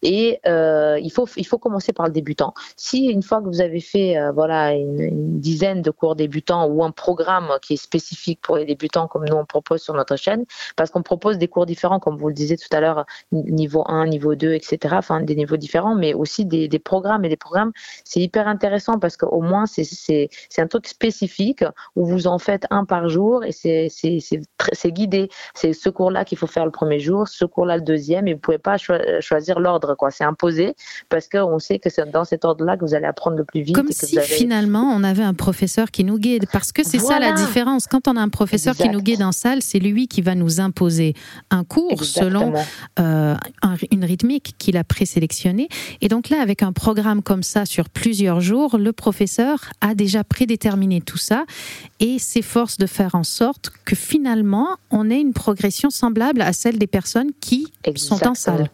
[0.02, 2.54] Et il faut, il faut commencer par le débutant.
[2.76, 6.84] Si une fois que vous avez fait voilà une, une dizaine de cours débutants ou
[6.84, 7.23] un programme
[7.62, 11.04] qui est spécifique pour les débutants comme nous on propose sur notre chaîne parce qu'on
[11.04, 14.54] propose des cours différents comme vous le disiez tout à l'heure niveau 1, niveau 2,
[14.54, 14.96] etc.
[14.98, 17.72] Enfin des niveaux différents mais aussi des, des programmes et des programmes
[18.04, 21.64] c'est hyper intéressant parce qu'au moins c'est un truc spécifique
[21.96, 25.30] où vous en faites un par jour et c'est guidé.
[25.54, 28.40] C'est ce cours-là qu'il faut faire le premier jour, ce cours-là le deuxième et vous
[28.40, 30.12] pouvez pas choisir l'ordre quoi.
[30.12, 30.76] C'est imposé
[31.10, 33.76] parce qu'on sait que c'est dans cet ordre-là que vous allez apprendre le plus vite.
[33.76, 37.32] Comme si finalement on avait un professeur qui nous guide parce que c'est ça la
[37.34, 37.88] différence.
[37.88, 40.60] Quand on a un professeur qui nous guide en salle, c'est lui qui va nous
[40.60, 41.14] imposer
[41.50, 42.54] un cours selon
[43.00, 43.36] euh,
[43.92, 45.70] une rythmique qu'il a présélectionnée.
[46.02, 50.24] Et donc là, avec un programme comme ça sur plusieurs jours, le professeur a déjà
[50.24, 51.46] prédéterminé tout ça
[52.00, 56.78] et s'efforce de faire en sorte que finalement, on ait une progression semblable à celle
[56.78, 58.70] des personnes qui sont en salle.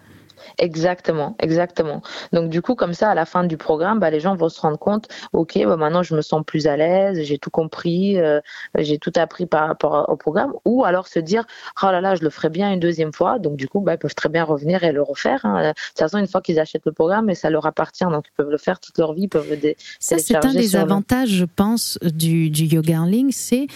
[0.60, 2.02] Exactement, exactement.
[2.34, 4.60] Donc du coup, comme ça, à la fin du programme, bah, les gens vont se
[4.60, 8.42] rendre compte, ok, bah, maintenant je me sens plus à l'aise, j'ai tout compris, euh,
[8.78, 11.46] j'ai tout appris par rapport au programme, ou alors se dire,
[11.82, 13.40] oh là là, je le ferai bien une deuxième fois.
[13.40, 15.46] Donc du coup, bah, ils peuvent très bien revenir et le refaire.
[15.46, 15.70] Hein.
[15.70, 18.36] De toute façon, une fois qu'ils achètent le programme, et ça leur appartient, donc ils
[18.36, 21.46] peuvent le faire toute leur vie, ils peuvent le Ça, c'est un des avantages, je
[21.46, 23.68] pense, du, du yoga en ligne, c'est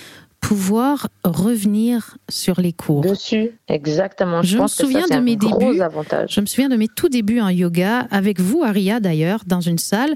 [0.43, 2.99] pouvoir revenir sur les cours.
[2.99, 4.41] Dessus, exactement.
[4.41, 5.79] Je, me souviens de mes débuts.
[6.27, 9.77] Je me souviens de mes tout débuts en yoga avec vous, Aria d'ailleurs, dans une
[9.77, 10.13] salle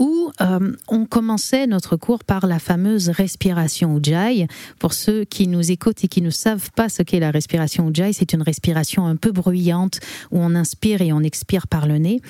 [0.00, 4.48] où euh, on commençait notre cours par la fameuse respiration Ujjayi.
[4.80, 8.14] Pour ceux qui nous écoutent et qui ne savent pas ce qu'est la respiration Ujjayi,
[8.14, 10.00] c'est une respiration un peu bruyante
[10.32, 12.20] où on inspire et on expire par le nez.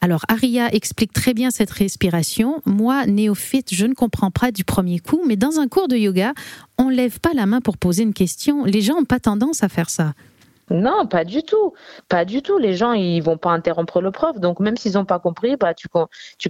[0.00, 2.60] Alors, Aria explique très bien cette respiration.
[2.64, 6.34] Moi, néophyte, je ne comprends pas du premier coup, mais dans un cours de yoga,
[6.78, 8.64] on lève pas la main pour poser une question.
[8.64, 10.14] Les gens n'ont pas tendance à faire ça.
[10.70, 11.74] Non, pas du tout.
[12.08, 12.58] Pas du tout.
[12.58, 14.38] Les gens, ils vont pas interrompre le prof.
[14.40, 15.88] Donc, même s'ils n'ont pas compris, bah, tu,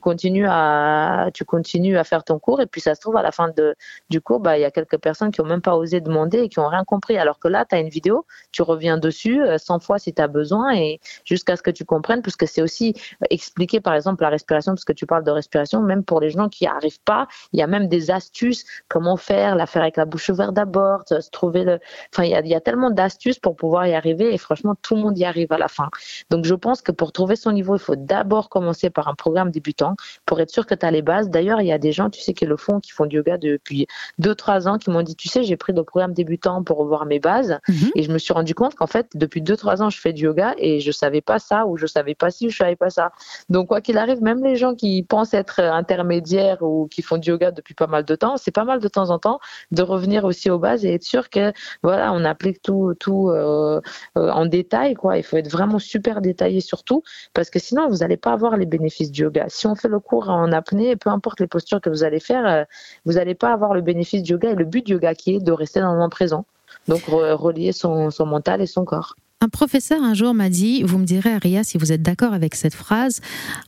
[0.00, 2.62] continues à, tu continues à faire ton cours.
[2.62, 3.74] Et puis, ça se trouve, à la fin de,
[4.08, 6.48] du cours, bah, il y a quelques personnes qui ont même pas osé demander et
[6.48, 7.18] qui ont rien compris.
[7.18, 10.22] Alors que là, tu as une vidéo, tu reviens dessus 100 euh, fois si tu
[10.22, 14.22] as besoin et jusqu'à ce que tu comprennes, puisque c'est aussi euh, expliquer, par exemple,
[14.22, 17.02] la respiration, parce que tu parles de respiration, même pour les gens qui n'y arrivent
[17.04, 20.54] pas, il y a même des astuces, comment faire, la faire avec la bouche ouverte
[20.54, 21.80] d'abord, se trouver le,
[22.14, 24.94] enfin, il y y a tellement d'astuces pour pouvoir y arriver arriver et franchement, tout
[24.94, 25.88] le monde y arrive à la fin.
[26.30, 29.50] Donc, je pense que pour trouver son niveau, il faut d'abord commencer par un programme
[29.50, 31.28] débutant pour être sûr que tu as les bases.
[31.28, 33.38] D'ailleurs, il y a des gens, tu sais, qui le font, qui font du yoga
[33.38, 33.86] depuis
[34.20, 37.18] 2-3 ans, qui m'ont dit, tu sais, j'ai pris le programme débutant pour revoir mes
[37.18, 37.90] bases mhm.
[37.94, 40.54] et je me suis rendu compte qu'en fait, depuis 2-3 ans, je fais du yoga
[40.58, 43.12] et je savais pas ça ou je savais pas si je savais pas ça.
[43.48, 47.30] Donc, quoi qu'il arrive, même les gens qui pensent être intermédiaires ou qui font du
[47.30, 49.40] yoga depuis pas mal de temps, c'est pas mal de temps en temps
[49.70, 53.80] de revenir aussi aux bases et être sûr que voilà, on applique tout, tout euh,
[54.16, 54.94] euh, en détail.
[54.94, 55.18] Quoi.
[55.18, 57.02] Il faut être vraiment super détaillé surtout
[57.34, 59.46] parce que sinon vous n'allez pas avoir les bénéfices du yoga.
[59.48, 62.46] Si on fait le cours en apnée, peu importe les postures que vous allez faire,
[62.46, 62.64] euh,
[63.04, 65.40] vous n'allez pas avoir le bénéfice du yoga et le but du yoga qui est
[65.40, 66.44] de rester dans le moment présent.
[66.88, 69.16] Donc relier son, son mental et son corps.
[69.42, 72.54] Un professeur un jour m'a dit, vous me direz Aria si vous êtes d'accord avec
[72.54, 73.20] cette phrase,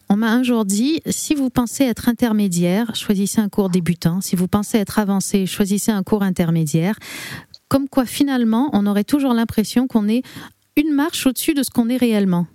[0.09, 4.35] on m'a un jour dit, si vous pensez être intermédiaire, choisissez un cours débutant, si
[4.35, 6.99] vous pensez être avancé, choisissez un cours intermédiaire.
[7.69, 10.23] Comme quoi finalement, on aurait toujours l'impression qu'on est
[10.77, 12.47] une marche au-dessus de ce qu'on est réellement.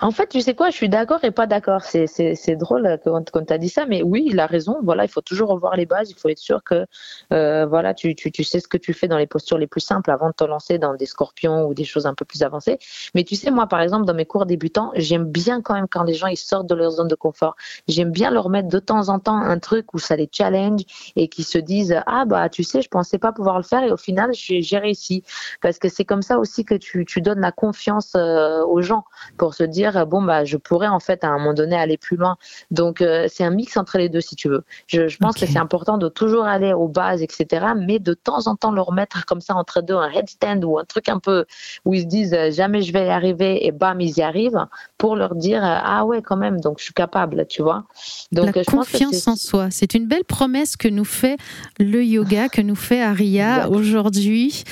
[0.00, 1.82] En fait, tu sais quoi, je suis d'accord et pas d'accord.
[1.82, 4.78] C'est, drôle quand, quand tu as dit ça, mais oui, il a raison.
[4.82, 6.10] Voilà, il faut toujours revoir les bases.
[6.10, 6.86] Il faut être sûr que
[7.32, 10.28] euh, voilà, tu, sais ce que tu fais dans les postures les plus simples avant
[10.28, 12.78] de te lancer dans des scorpions ou des choses un peu plus avancées.
[13.14, 16.02] Mais tu sais, moi, par exemple, dans mes cours débutants, j'aime bien quand même quand
[16.02, 17.56] les gens ils sortent de leur zone de confort.
[17.88, 20.82] J'aime bien leur mettre de temps en temps un truc où ça les challenge
[21.16, 23.90] et qui se disent ah bah tu sais, je pensais pas pouvoir le faire et
[23.90, 25.22] au final j'ai réussi.
[25.60, 29.04] Parce que c'est comme ça aussi que tu, tu donnes la confiance euh, aux gens
[29.42, 32.16] pour se dire bon bah je pourrais en fait à un moment donné aller plus
[32.16, 32.36] loin.
[32.70, 34.62] Donc euh, c'est un mix entre les deux si tu veux.
[34.86, 37.66] Je, je pense que c'est important de toujours aller aux bases etc.
[37.76, 40.84] Mais de temps en temps leur mettre comme ça entre deux un headstand ou un
[40.84, 41.44] truc un peu
[41.84, 44.64] où ils se disent euh, jamais je vais y arriver et bam ils y arrivent
[44.96, 47.82] pour leur dire euh, ah ouais quand même donc je suis capable tu vois.
[48.30, 51.36] Donc la confiance en soi c'est une belle promesse que nous fait
[51.80, 54.62] le yoga que nous fait Aria aujourd'hui.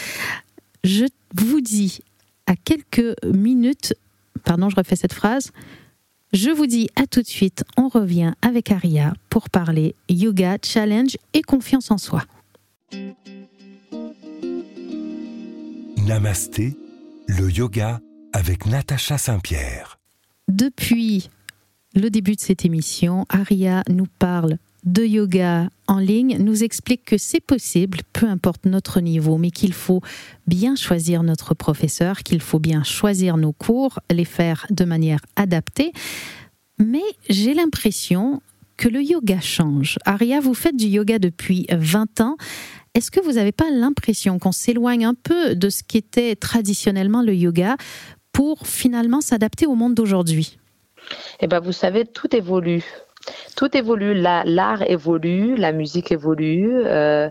[0.84, 2.04] Je vous dis
[2.46, 3.94] à quelques minutes
[4.44, 5.50] Pardon, je refais cette phrase.
[6.32, 11.16] Je vous dis à tout de suite, on revient avec Aria pour parler yoga, challenge
[11.34, 12.22] et confiance en soi.
[16.06, 16.76] Namasté,
[17.26, 18.00] le yoga
[18.32, 19.98] avec Natacha Saint-Pierre.
[20.48, 21.30] Depuis
[21.94, 27.18] le début de cette émission, Aria nous parle de yoga en ligne nous explique que
[27.18, 30.00] c'est possible, peu importe notre niveau, mais qu'il faut
[30.46, 35.92] bien choisir notre professeur, qu'il faut bien choisir nos cours, les faire de manière adaptée.
[36.78, 38.40] Mais j'ai l'impression
[38.76, 39.98] que le yoga change.
[40.04, 42.36] Aria, vous faites du yoga depuis 20 ans.
[42.94, 47.34] Est-ce que vous n'avez pas l'impression qu'on s'éloigne un peu de ce qu'était traditionnellement le
[47.34, 47.76] yoga
[48.32, 50.56] pour finalement s'adapter au monde d'aujourd'hui?
[51.40, 52.84] Eh bien, vous savez, tout évolue
[53.56, 54.14] tout évolue.
[54.14, 57.28] L'art évolue, la musique évolue, euh,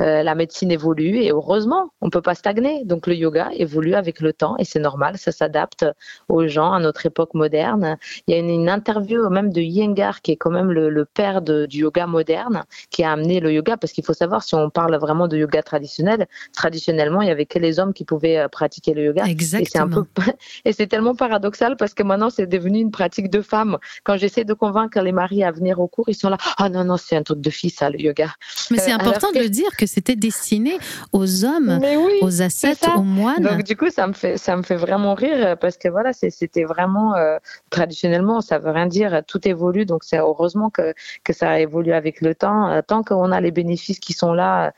[0.00, 2.84] euh, la médecine évolue et heureusement, on peut pas stagner.
[2.84, 5.84] Donc le yoga évolue avec le temps et c'est normal, ça s'adapte
[6.28, 7.96] aux gens à notre époque moderne.
[8.26, 11.78] Il y a une, interview même de Yengar qui est quand même le, père du
[11.78, 15.26] yoga moderne qui a amené le yoga parce qu'il faut savoir si on parle vraiment
[15.26, 19.04] de yoga traditionnel, traditionnellement il y avait que les hommes qui pouvaient euh, pratiquer le
[19.06, 19.24] yoga.
[19.24, 20.06] Exactement.
[20.64, 23.78] Et c'est tellement paradoxal parce que maintenant c'est devenu une pratique de femmes.
[24.04, 26.36] Quand j'essaie de convaincre les maris à venir au cours, ils sont là.
[26.58, 28.28] Ah non, non, c'est un truc de fille, ça, le yoga.
[28.70, 30.78] Mais c'est euh, important de le dire que c'était destiné
[31.12, 31.80] aux hommes,
[32.20, 33.42] aux ascètes, aux moines.
[33.42, 36.64] Donc, du coup, ça me fait, ça me fait vraiment rire parce que voilà, c'était
[36.64, 37.38] vraiment, euh,
[37.70, 39.86] traditionnellement, ça veut rien dire, tout évolue.
[39.86, 42.68] Donc, c'est heureusement que, que ça évolue avec le temps.
[42.68, 44.72] Euh, tant qu'on a les bénéfices qui sont là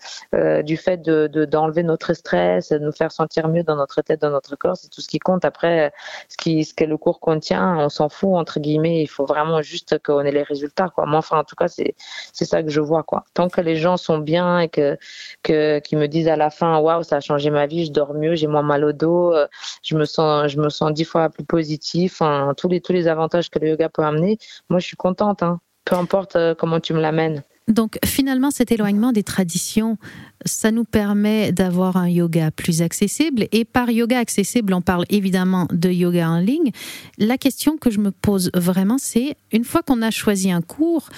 [0.63, 4.21] du fait d'enlever de, d'enlever notre stress, de nous faire sentir mieux dans notre tête,
[4.21, 5.45] dans notre corps, c'est tout ce qui compte.
[5.45, 5.93] Après,
[6.29, 9.03] ce, qui, ce que le cours contient, on s'en fout, entre guillemets.
[9.03, 10.89] Il faut vraiment juste qu'on ait les résultats.
[10.89, 11.07] Quoi.
[11.07, 11.95] Moi, enfin, en tout cas, c'est
[12.33, 13.03] ça que je vois.
[13.03, 13.25] Quoi.
[13.35, 14.97] Tant que les gens sont bien et que,
[15.43, 18.15] que qu'ils me disent à la fin, waouh, ça a changé ma vie, je dors
[18.15, 19.47] mieux, j'ai moins mal au dos, euh,
[19.83, 22.23] je me sens, je me sens dix fois plus positif.
[22.57, 24.39] Tous les tous les avantages que le yoga peut amener.
[24.69, 25.43] Moi, je suis contente.
[25.43, 25.61] Hein.
[25.85, 27.43] Peu importe euh, comment tu me l'amènes.
[27.69, 29.97] Donc finalement, cet éloignement des traditions,
[30.45, 33.47] ça nous permet d'avoir un yoga plus accessible.
[33.53, 36.73] Et par yoga accessible, on parle évidemment de yoga en ligne.
[37.19, 41.09] La question que je me pose vraiment, c'est, une fois qu'on a choisi un cours,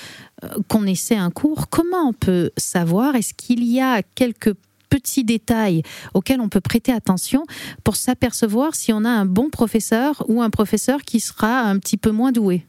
[0.45, 4.55] euh, qu'on essaie un cours, comment on peut savoir, est-ce qu'il y a quelques
[4.89, 5.83] petits détails
[6.15, 7.45] auxquels on peut prêter attention
[7.83, 11.97] pour s'apercevoir si on a un bon professeur ou un professeur qui sera un petit
[11.97, 12.65] peu moins doué?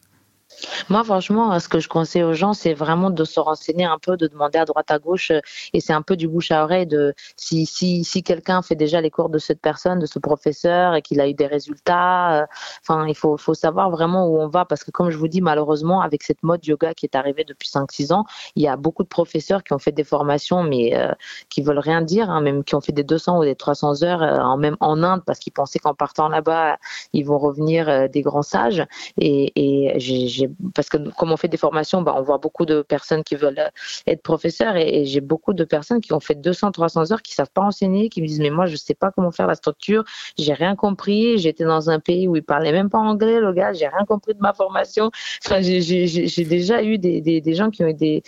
[0.89, 4.17] Moi, franchement, ce que je conseille aux gens, c'est vraiment de se renseigner un peu,
[4.17, 5.39] de demander à droite à gauche, euh,
[5.73, 9.01] et c'est un peu du bouche à oreille de si si si quelqu'un fait déjà
[9.01, 12.41] les cours de cette personne, de ce professeur, et qu'il a eu des résultats.
[12.41, 12.45] Euh,
[12.81, 15.41] enfin, il faut faut savoir vraiment où on va parce que comme je vous dis,
[15.41, 19.03] malheureusement, avec cette mode yoga qui est arrivée depuis 5-6 ans, il y a beaucoup
[19.03, 21.11] de professeurs qui ont fait des formations, mais euh,
[21.49, 24.21] qui veulent rien dire, hein, même qui ont fait des 200 ou des 300 heures,
[24.21, 26.77] en même en Inde, parce qu'ils pensaient qu'en partant là-bas,
[27.13, 28.85] ils vont revenir des grands sages.
[29.17, 32.81] Et, et j'ai parce que comme on fait des formations, bah, on voit beaucoup de
[32.81, 33.69] personnes qui veulent euh,
[34.05, 37.51] être professeurs et, j'ai beaucoup de personnes qui ont fait 200, 300 heures, qui savent
[37.53, 40.03] pas enseigner, qui me disent mais moi je sais pas comment faire la structure,
[40.37, 43.73] j'ai rien compris, j'étais dans un pays où ils parlaient même pas anglais, le gars,
[43.73, 45.11] j'ai rien compris de ma formation.
[45.45, 48.23] Enfin, j'ai déjà eu des, des, des, gens qui ont des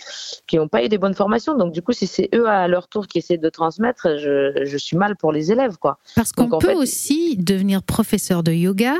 [0.46, 2.88] qui ont pas eu des bonnes formations, donc du coup si c'est eux à leur
[2.88, 5.98] tour qui essaient de transmettre, je, je suis mal pour les élèves quoi.
[6.14, 8.94] Parce qu'on peut aussi devenir professeur de yoga.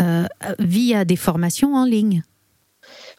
[0.00, 0.26] Euh,
[0.60, 2.22] via des formations en ligne.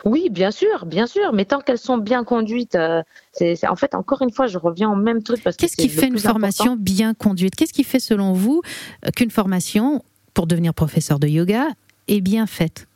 [0.05, 3.01] Oui, bien sûr, bien sûr, mais tant qu'elles sont bien conduites, euh,
[3.33, 6.07] c'est en fait encore une fois, je reviens au même truc parce qu'est-ce qui fait
[6.07, 7.55] une formation bien conduite?
[7.55, 8.61] Qu'est-ce qui fait selon vous
[9.05, 11.67] euh, qu'une formation pour devenir professeur de yoga
[12.07, 12.88] est bien faite?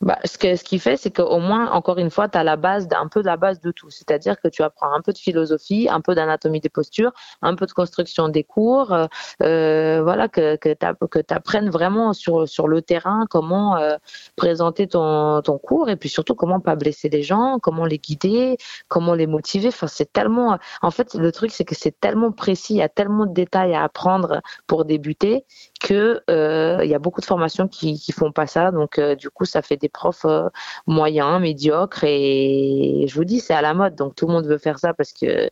[0.00, 2.56] Bah, ce que ce qui fait, c'est qu'au moins, encore une fois, tu as la
[2.56, 3.90] base, un peu la base de tout.
[3.90, 7.66] C'est-à-dire que tu apprends un peu de philosophie, un peu d'anatomie des postures, un peu
[7.66, 9.06] de construction des cours, euh,
[9.42, 10.74] euh voilà, que, que
[11.20, 13.96] tu apprennes vraiment sur, sur le terrain comment euh,
[14.36, 18.56] présenter ton, ton cours et puis surtout comment pas blesser les gens, comment les guider,
[18.88, 19.68] comment les motiver.
[19.68, 22.88] Enfin, c'est tellement, en fait, le truc, c'est que c'est tellement précis, il y a
[22.88, 25.44] tellement de détails à apprendre pour débuter
[25.82, 28.70] que euh, il y a beaucoup de formations qui, qui font pas ça.
[28.70, 30.48] Donc, du coup, ça fait des profs euh,
[30.86, 34.58] moyens, médiocres, et je vous dis, c'est à la mode, donc tout le monde veut
[34.58, 35.50] faire ça parce que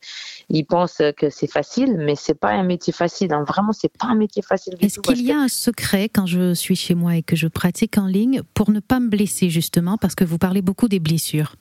[0.50, 3.32] ils pensent que c'est facile, mais c'est pas un métier facile.
[3.32, 3.44] Hein.
[3.46, 4.74] Vraiment, c'est pas un métier facile.
[4.80, 7.98] Est-ce qu'il y a un secret quand je suis chez moi et que je pratique
[7.98, 11.54] en ligne pour ne pas me blesser justement, parce que vous parlez beaucoup des blessures?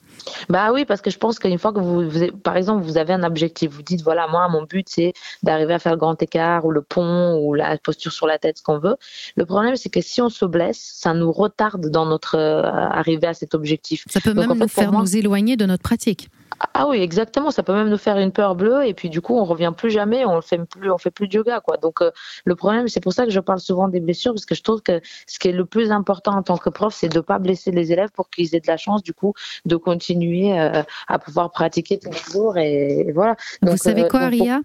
[0.48, 3.22] Bah oui, parce que je pense qu'une fois que vous, par exemple, vous avez un
[3.22, 6.70] objectif, vous dites voilà, moi, mon but c'est d'arriver à faire le grand écart ou
[6.70, 8.96] le pont ou la posture sur la tête, ce qu'on veut.
[9.36, 13.28] Le problème, c'est que si on se blesse, ça nous retarde dans notre euh, arrivée
[13.28, 14.04] à cet objectif.
[14.10, 16.28] Ça peut même nous faire nous éloigner de notre pratique.
[16.74, 17.50] Ah oui, exactement.
[17.50, 19.90] Ça peut même nous faire une peur bleue et puis du coup, on revient plus
[19.90, 21.76] jamais, on fait plus, on fait plus de yoga, quoi.
[21.76, 22.10] Donc euh,
[22.44, 24.82] le problème, c'est pour ça que je parle souvent des blessures parce que je trouve
[24.82, 27.70] que ce qui est le plus important en tant que prof, c'est de pas blesser
[27.70, 31.50] les élèves pour qu'ils aient de la chance, du coup, de continuer euh, à pouvoir
[31.50, 33.36] pratiquer tous les jours et, voilà.
[33.62, 34.60] Vous savez euh, quoi, Aria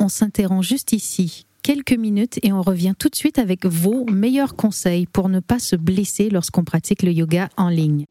[0.00, 4.54] On s'interrompt juste ici quelques minutes et on revient tout de suite avec vos meilleurs
[4.54, 8.04] conseils pour ne pas se blesser lorsqu'on pratique le yoga en ligne.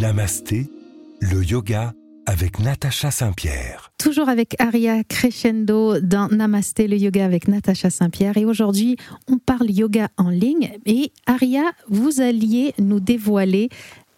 [0.00, 0.70] Namasté,
[1.22, 1.92] le yoga
[2.26, 3.92] avec Natacha Saint-Pierre.
[3.96, 8.36] Toujours avec Aria Crescendo dans Namasté, le yoga avec Natacha Saint-Pierre.
[8.36, 8.96] Et aujourd'hui,
[9.28, 10.72] on parle yoga en ligne.
[10.84, 13.68] Et Aria, vous alliez nous dévoiler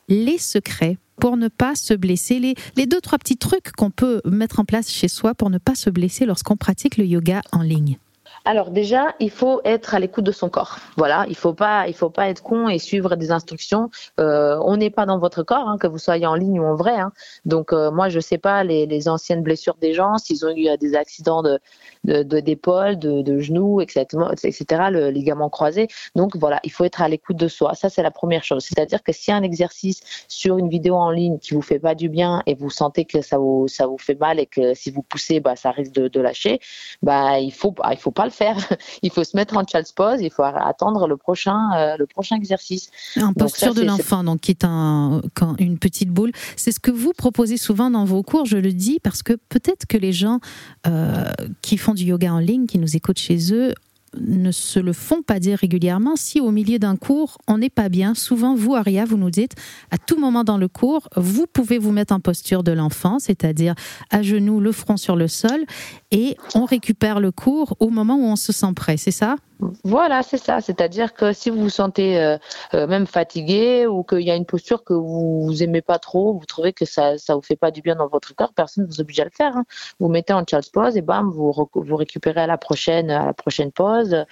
[0.09, 4.23] les secrets pour ne pas se blesser, les, les deux, trois petits trucs qu'on peut
[4.25, 7.61] mettre en place chez soi pour ne pas se blesser lorsqu'on pratique le yoga en
[7.61, 7.99] ligne.
[8.47, 10.77] Alors déjà, il faut être à l'écoute de son corps.
[10.99, 13.89] Voilà, il faut pas, il faut pas être con et suivre des instructions.
[14.21, 16.75] Euh, on n'est pas dans votre corps, hein, que vous soyez en ligne ou en
[16.75, 16.95] vrai.
[16.95, 17.13] Hein.
[17.47, 20.77] Donc euh, moi, je sais pas les, anciennes blessures des gens, s'ils ont eu euh,
[20.77, 21.59] des accidents de
[22.05, 24.07] d'épaule, de, genoux, etc.,
[24.43, 25.89] etc., le ligament croisé.
[26.15, 27.75] Donc voilà, il faut être à l'écoute de soi.
[27.75, 28.63] Ça, c'est la première chose.
[28.63, 32.11] C'est-à-dire que si un exercice sur une vidéo en ligne qui vous fait pas du
[32.11, 35.03] bien et vous sentez que ça vous ça vous fait mal et que si vous
[35.03, 36.61] poussez, bah ça risque de, lâcher,
[37.03, 38.57] bah il faut il faut pas le faire.
[39.03, 42.37] Il faut se mettre en child's pose, il faut attendre le prochain, euh, le prochain
[42.37, 42.91] exercice.
[43.21, 46.33] En posture de l'enfant, donc qui est un, quand, une petite boule.
[46.57, 49.87] C'est ce que vous proposez souvent dans vos cours, je le dis, parce que peut-être
[49.87, 50.41] que les gens
[50.87, 51.25] euh,
[51.63, 53.75] qui font du yoga en ligne, qui nous écoutent chez eux,
[54.21, 56.17] ne se le font pas dire régulièrement.
[56.17, 59.55] Si au milieu d'un cours, on n'est pas bien, souvent, vous, Aria, vous nous dites,
[59.91, 63.75] à tout moment dans le cours, vous pouvez vous mettre en posture de l'enfant, c'est-à-dire
[64.11, 65.65] à genoux, le front sur le sol,
[66.11, 69.37] et on récupère le cours au moment où on se sent prêt, c'est ça?
[69.85, 70.61] Voilà, c'est ça.
[70.61, 72.37] C'est-à-dire que si vous vous sentez euh,
[72.75, 76.35] euh, même fatigué ou qu'il y a une posture que vous, vous aimez pas trop,
[76.35, 78.89] vous trouvez que ça ça vous fait pas du bien dans votre corps, personne ne
[78.89, 79.57] vous oblige à le faire.
[79.57, 79.65] Hein.
[80.01, 83.33] Vous mettez en child's pose et bam, vous vous récupérez à la prochaine à la
[83.33, 84.25] prochaine pause.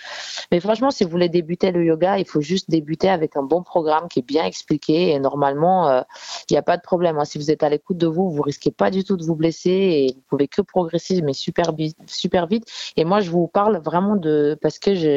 [0.51, 3.63] Mais franchement, si vous voulez débuter le yoga, il faut juste débuter avec un bon
[3.63, 6.03] programme qui est bien expliqué et normalement, euh,
[6.51, 7.19] il n'y a pas de problème.
[7.19, 7.25] Hein.
[7.25, 9.71] Si vous êtes à l'écoute de vous, vous risquez pas du tout de vous blesser
[9.71, 11.73] et vous pouvez que progresser, mais super
[12.07, 12.67] super vite.
[12.97, 15.12] Et moi, je vous parle vraiment de parce que je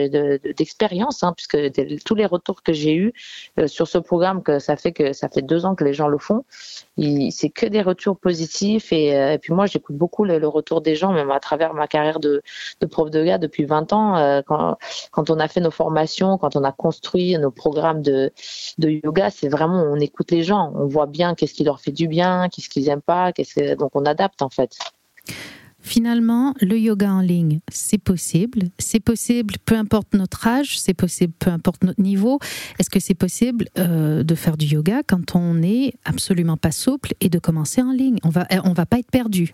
[0.58, 1.58] d'expérience, hein, puisque
[2.04, 3.14] tous les retours que j'ai eus
[3.60, 6.08] euh, sur ce programme, que ça fait que ça fait deux ans que les gens
[6.08, 6.44] le font,
[6.98, 8.92] c'est que des retours positifs.
[8.94, 12.20] Et, euh, puis moi, j'écoute beaucoup le, retour des gens, même à travers ma carrière
[12.20, 12.42] de,
[12.90, 14.18] prof de gars depuis 20 ans.
[14.18, 18.32] Euh, quand, on a fait nos formations, quand on a construit nos programmes de,
[18.80, 22.08] yoga, c'est vraiment on écoute les gens, on voit bien qu'est-ce qui leur fait du
[22.08, 23.32] bien, qu'est-ce qu'ils aiment pas,
[23.78, 24.78] donc on adapte en fait.
[25.86, 28.64] Finalement, le yoga en ligne, c'est possible.
[28.80, 32.40] C'est possible peu importe notre âge, c'est possible peu importe notre niveau.
[32.80, 37.14] Est-ce que c'est possible euh, de faire du yoga quand on n'est absolument pas souple
[37.22, 38.18] et de commencer en ligne?
[38.24, 39.54] On va, on va pas être perdu.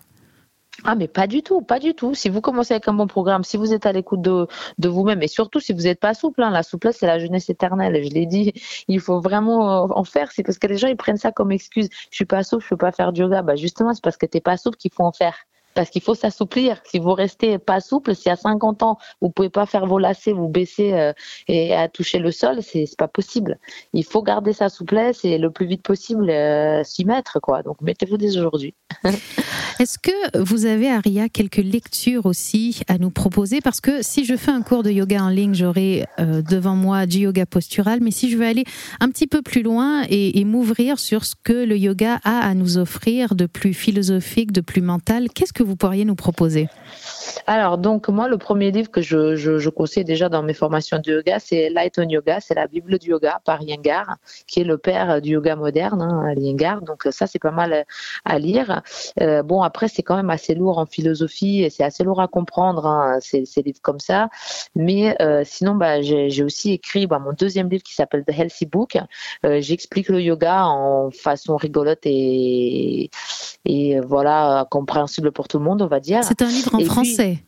[0.84, 2.14] Ah mais pas du tout, pas du tout.
[2.14, 4.48] Si vous commencez avec un bon programme, si vous êtes à l'écoute de,
[4.82, 8.02] vous-même et surtout si vous n'êtes pas souple, hein, la souplesse c'est la jeunesse éternelle.
[8.02, 8.54] Je l'ai dit,
[8.88, 10.32] il faut vraiment en faire.
[10.32, 11.90] C'est parce que les gens ils prennent ça comme excuse.
[12.10, 13.42] Je suis pas souple, je peux pas faire du yoga.
[13.42, 15.36] Bah justement c'est parce que t'es pas souple qu'il faut en faire
[15.74, 16.80] parce qu'il faut s'assouplir.
[16.84, 20.32] Si vous restez pas souple, si à 50 ans vous pouvez pas faire vos lacets,
[20.32, 21.12] vous baisser euh,
[21.48, 23.58] et toucher le sol, c'est pas possible.
[23.92, 27.62] Il faut garder sa souplesse et le plus vite possible euh, s'y mettre quoi.
[27.62, 28.74] Donc mettez-vous dès aujourd'hui.
[29.80, 33.60] Est-ce que vous avez Aria quelques lectures aussi à nous proposer?
[33.60, 37.06] Parce que si je fais un cours de yoga en ligne, j'aurai euh, devant moi
[37.06, 38.64] du yoga postural, mais si je veux aller
[39.00, 42.78] un petit peu plus loin et m'ouvrir sur ce que le yoga a à nous
[42.78, 46.68] offrir de plus philosophique, de plus mental, qu'est-ce que vous pourriez nous proposer
[47.46, 51.12] alors, donc, moi, le premier livre que je, je, conseille déjà dans mes formations de
[51.12, 54.78] yoga, c'est Light on Yoga, c'est la Bible du yoga par Iyengar, qui est le
[54.78, 56.80] père du yoga moderne, hein.
[56.86, 57.84] Donc, ça, c'est pas mal
[58.24, 58.82] à lire.
[59.20, 62.28] Euh, bon, après, c'est quand même assez lourd en philosophie et c'est assez lourd à
[62.28, 64.28] comprendre, hein, ces, livres comme ça.
[64.74, 68.66] Mais euh, sinon, bah, j'ai aussi écrit bah, mon deuxième livre qui s'appelle The Healthy
[68.66, 68.98] Book.
[69.44, 73.10] Euh, j'explique le yoga en façon rigolote et,
[73.64, 76.22] et voilà, compréhensible pour le monde, on va dire.
[76.24, 77.42] C'est un livre en français.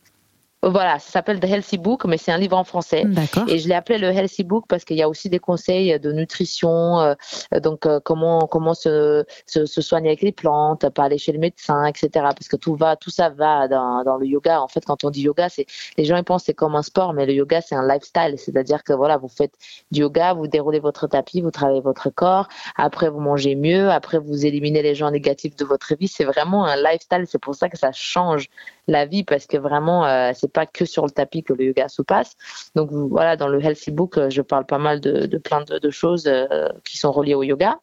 [0.65, 3.03] Voilà, ça s'appelle The Healthy Book, mais c'est un livre en français.
[3.47, 6.11] Et je l'ai appelé le Healthy Book parce qu'il y a aussi des conseils de
[6.11, 7.13] nutrition, euh,
[7.61, 11.85] donc euh, comment comment se, se, soigner avec les plantes, pas aller chez le médecin,
[11.85, 12.09] etc.
[12.13, 14.59] Parce que tout va, tout ça va dans, dans le yoga.
[14.59, 17.13] En fait, quand on dit yoga, c'est les gens ils pensent c'est comme un sport,
[17.13, 19.53] mais le yoga c'est un lifestyle, c'est-à-dire que voilà, vous faites
[19.91, 24.17] du yoga, vous déroulez votre tapis, vous travaillez votre corps, après vous mangez mieux, après
[24.17, 26.07] vous éliminez les gens négatifs de votre vie.
[26.07, 27.25] C'est vraiment un lifestyle.
[27.27, 28.49] C'est pour ça que ça change
[28.87, 31.87] la vie parce que vraiment euh, c'est pas que sur le tapis que le yoga
[31.87, 32.35] se passe.
[32.75, 35.79] Donc voilà, dans le Healthy Book, euh, je parle pas mal de, de plein de,
[35.79, 37.79] de choses euh, qui sont reliées au yoga.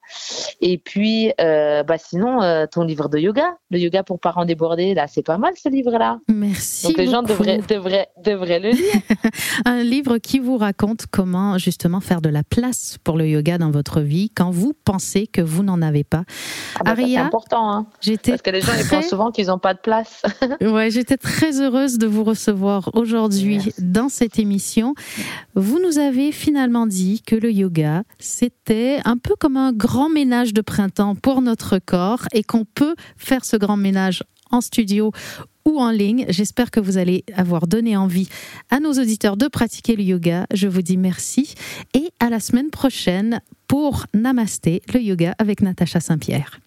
[0.60, 2.40] Et puis, euh, bah sinon,
[2.70, 6.18] ton livre de yoga, le yoga pour parents débordés, là, c'est pas mal ce livre-là.
[6.28, 6.86] Merci.
[6.86, 8.94] Donc les gens devraient, devraient, devraient le lire.
[9.64, 13.70] Un livre qui vous raconte comment justement faire de la place pour le yoga dans
[13.70, 16.24] votre vie quand vous pensez que vous n'en avez pas.
[16.80, 17.86] Ah bah c'est important, hein,
[18.24, 20.22] parce que les gens ils pensent souvent qu'ils n'ont pas de place.
[20.60, 24.94] ouais, j'étais très heureuse de vous recevoir aujourd'hui dans cette émission.
[25.54, 30.52] Vous nous avez finalement dit que le yoga, c'était un peu comme un grand ménage
[30.54, 35.12] de printemps pour notre corps et qu'on peut faire ce grand ménage en studio
[35.64, 36.26] ou en ligne.
[36.28, 38.28] J'espère que vous allez avoir donné envie
[38.70, 40.46] à nos auditeurs de pratiquer le yoga.
[40.52, 41.54] Je vous dis merci
[41.94, 46.62] et à la semaine prochaine pour Namasté, le yoga avec Natacha Saint-Pierre.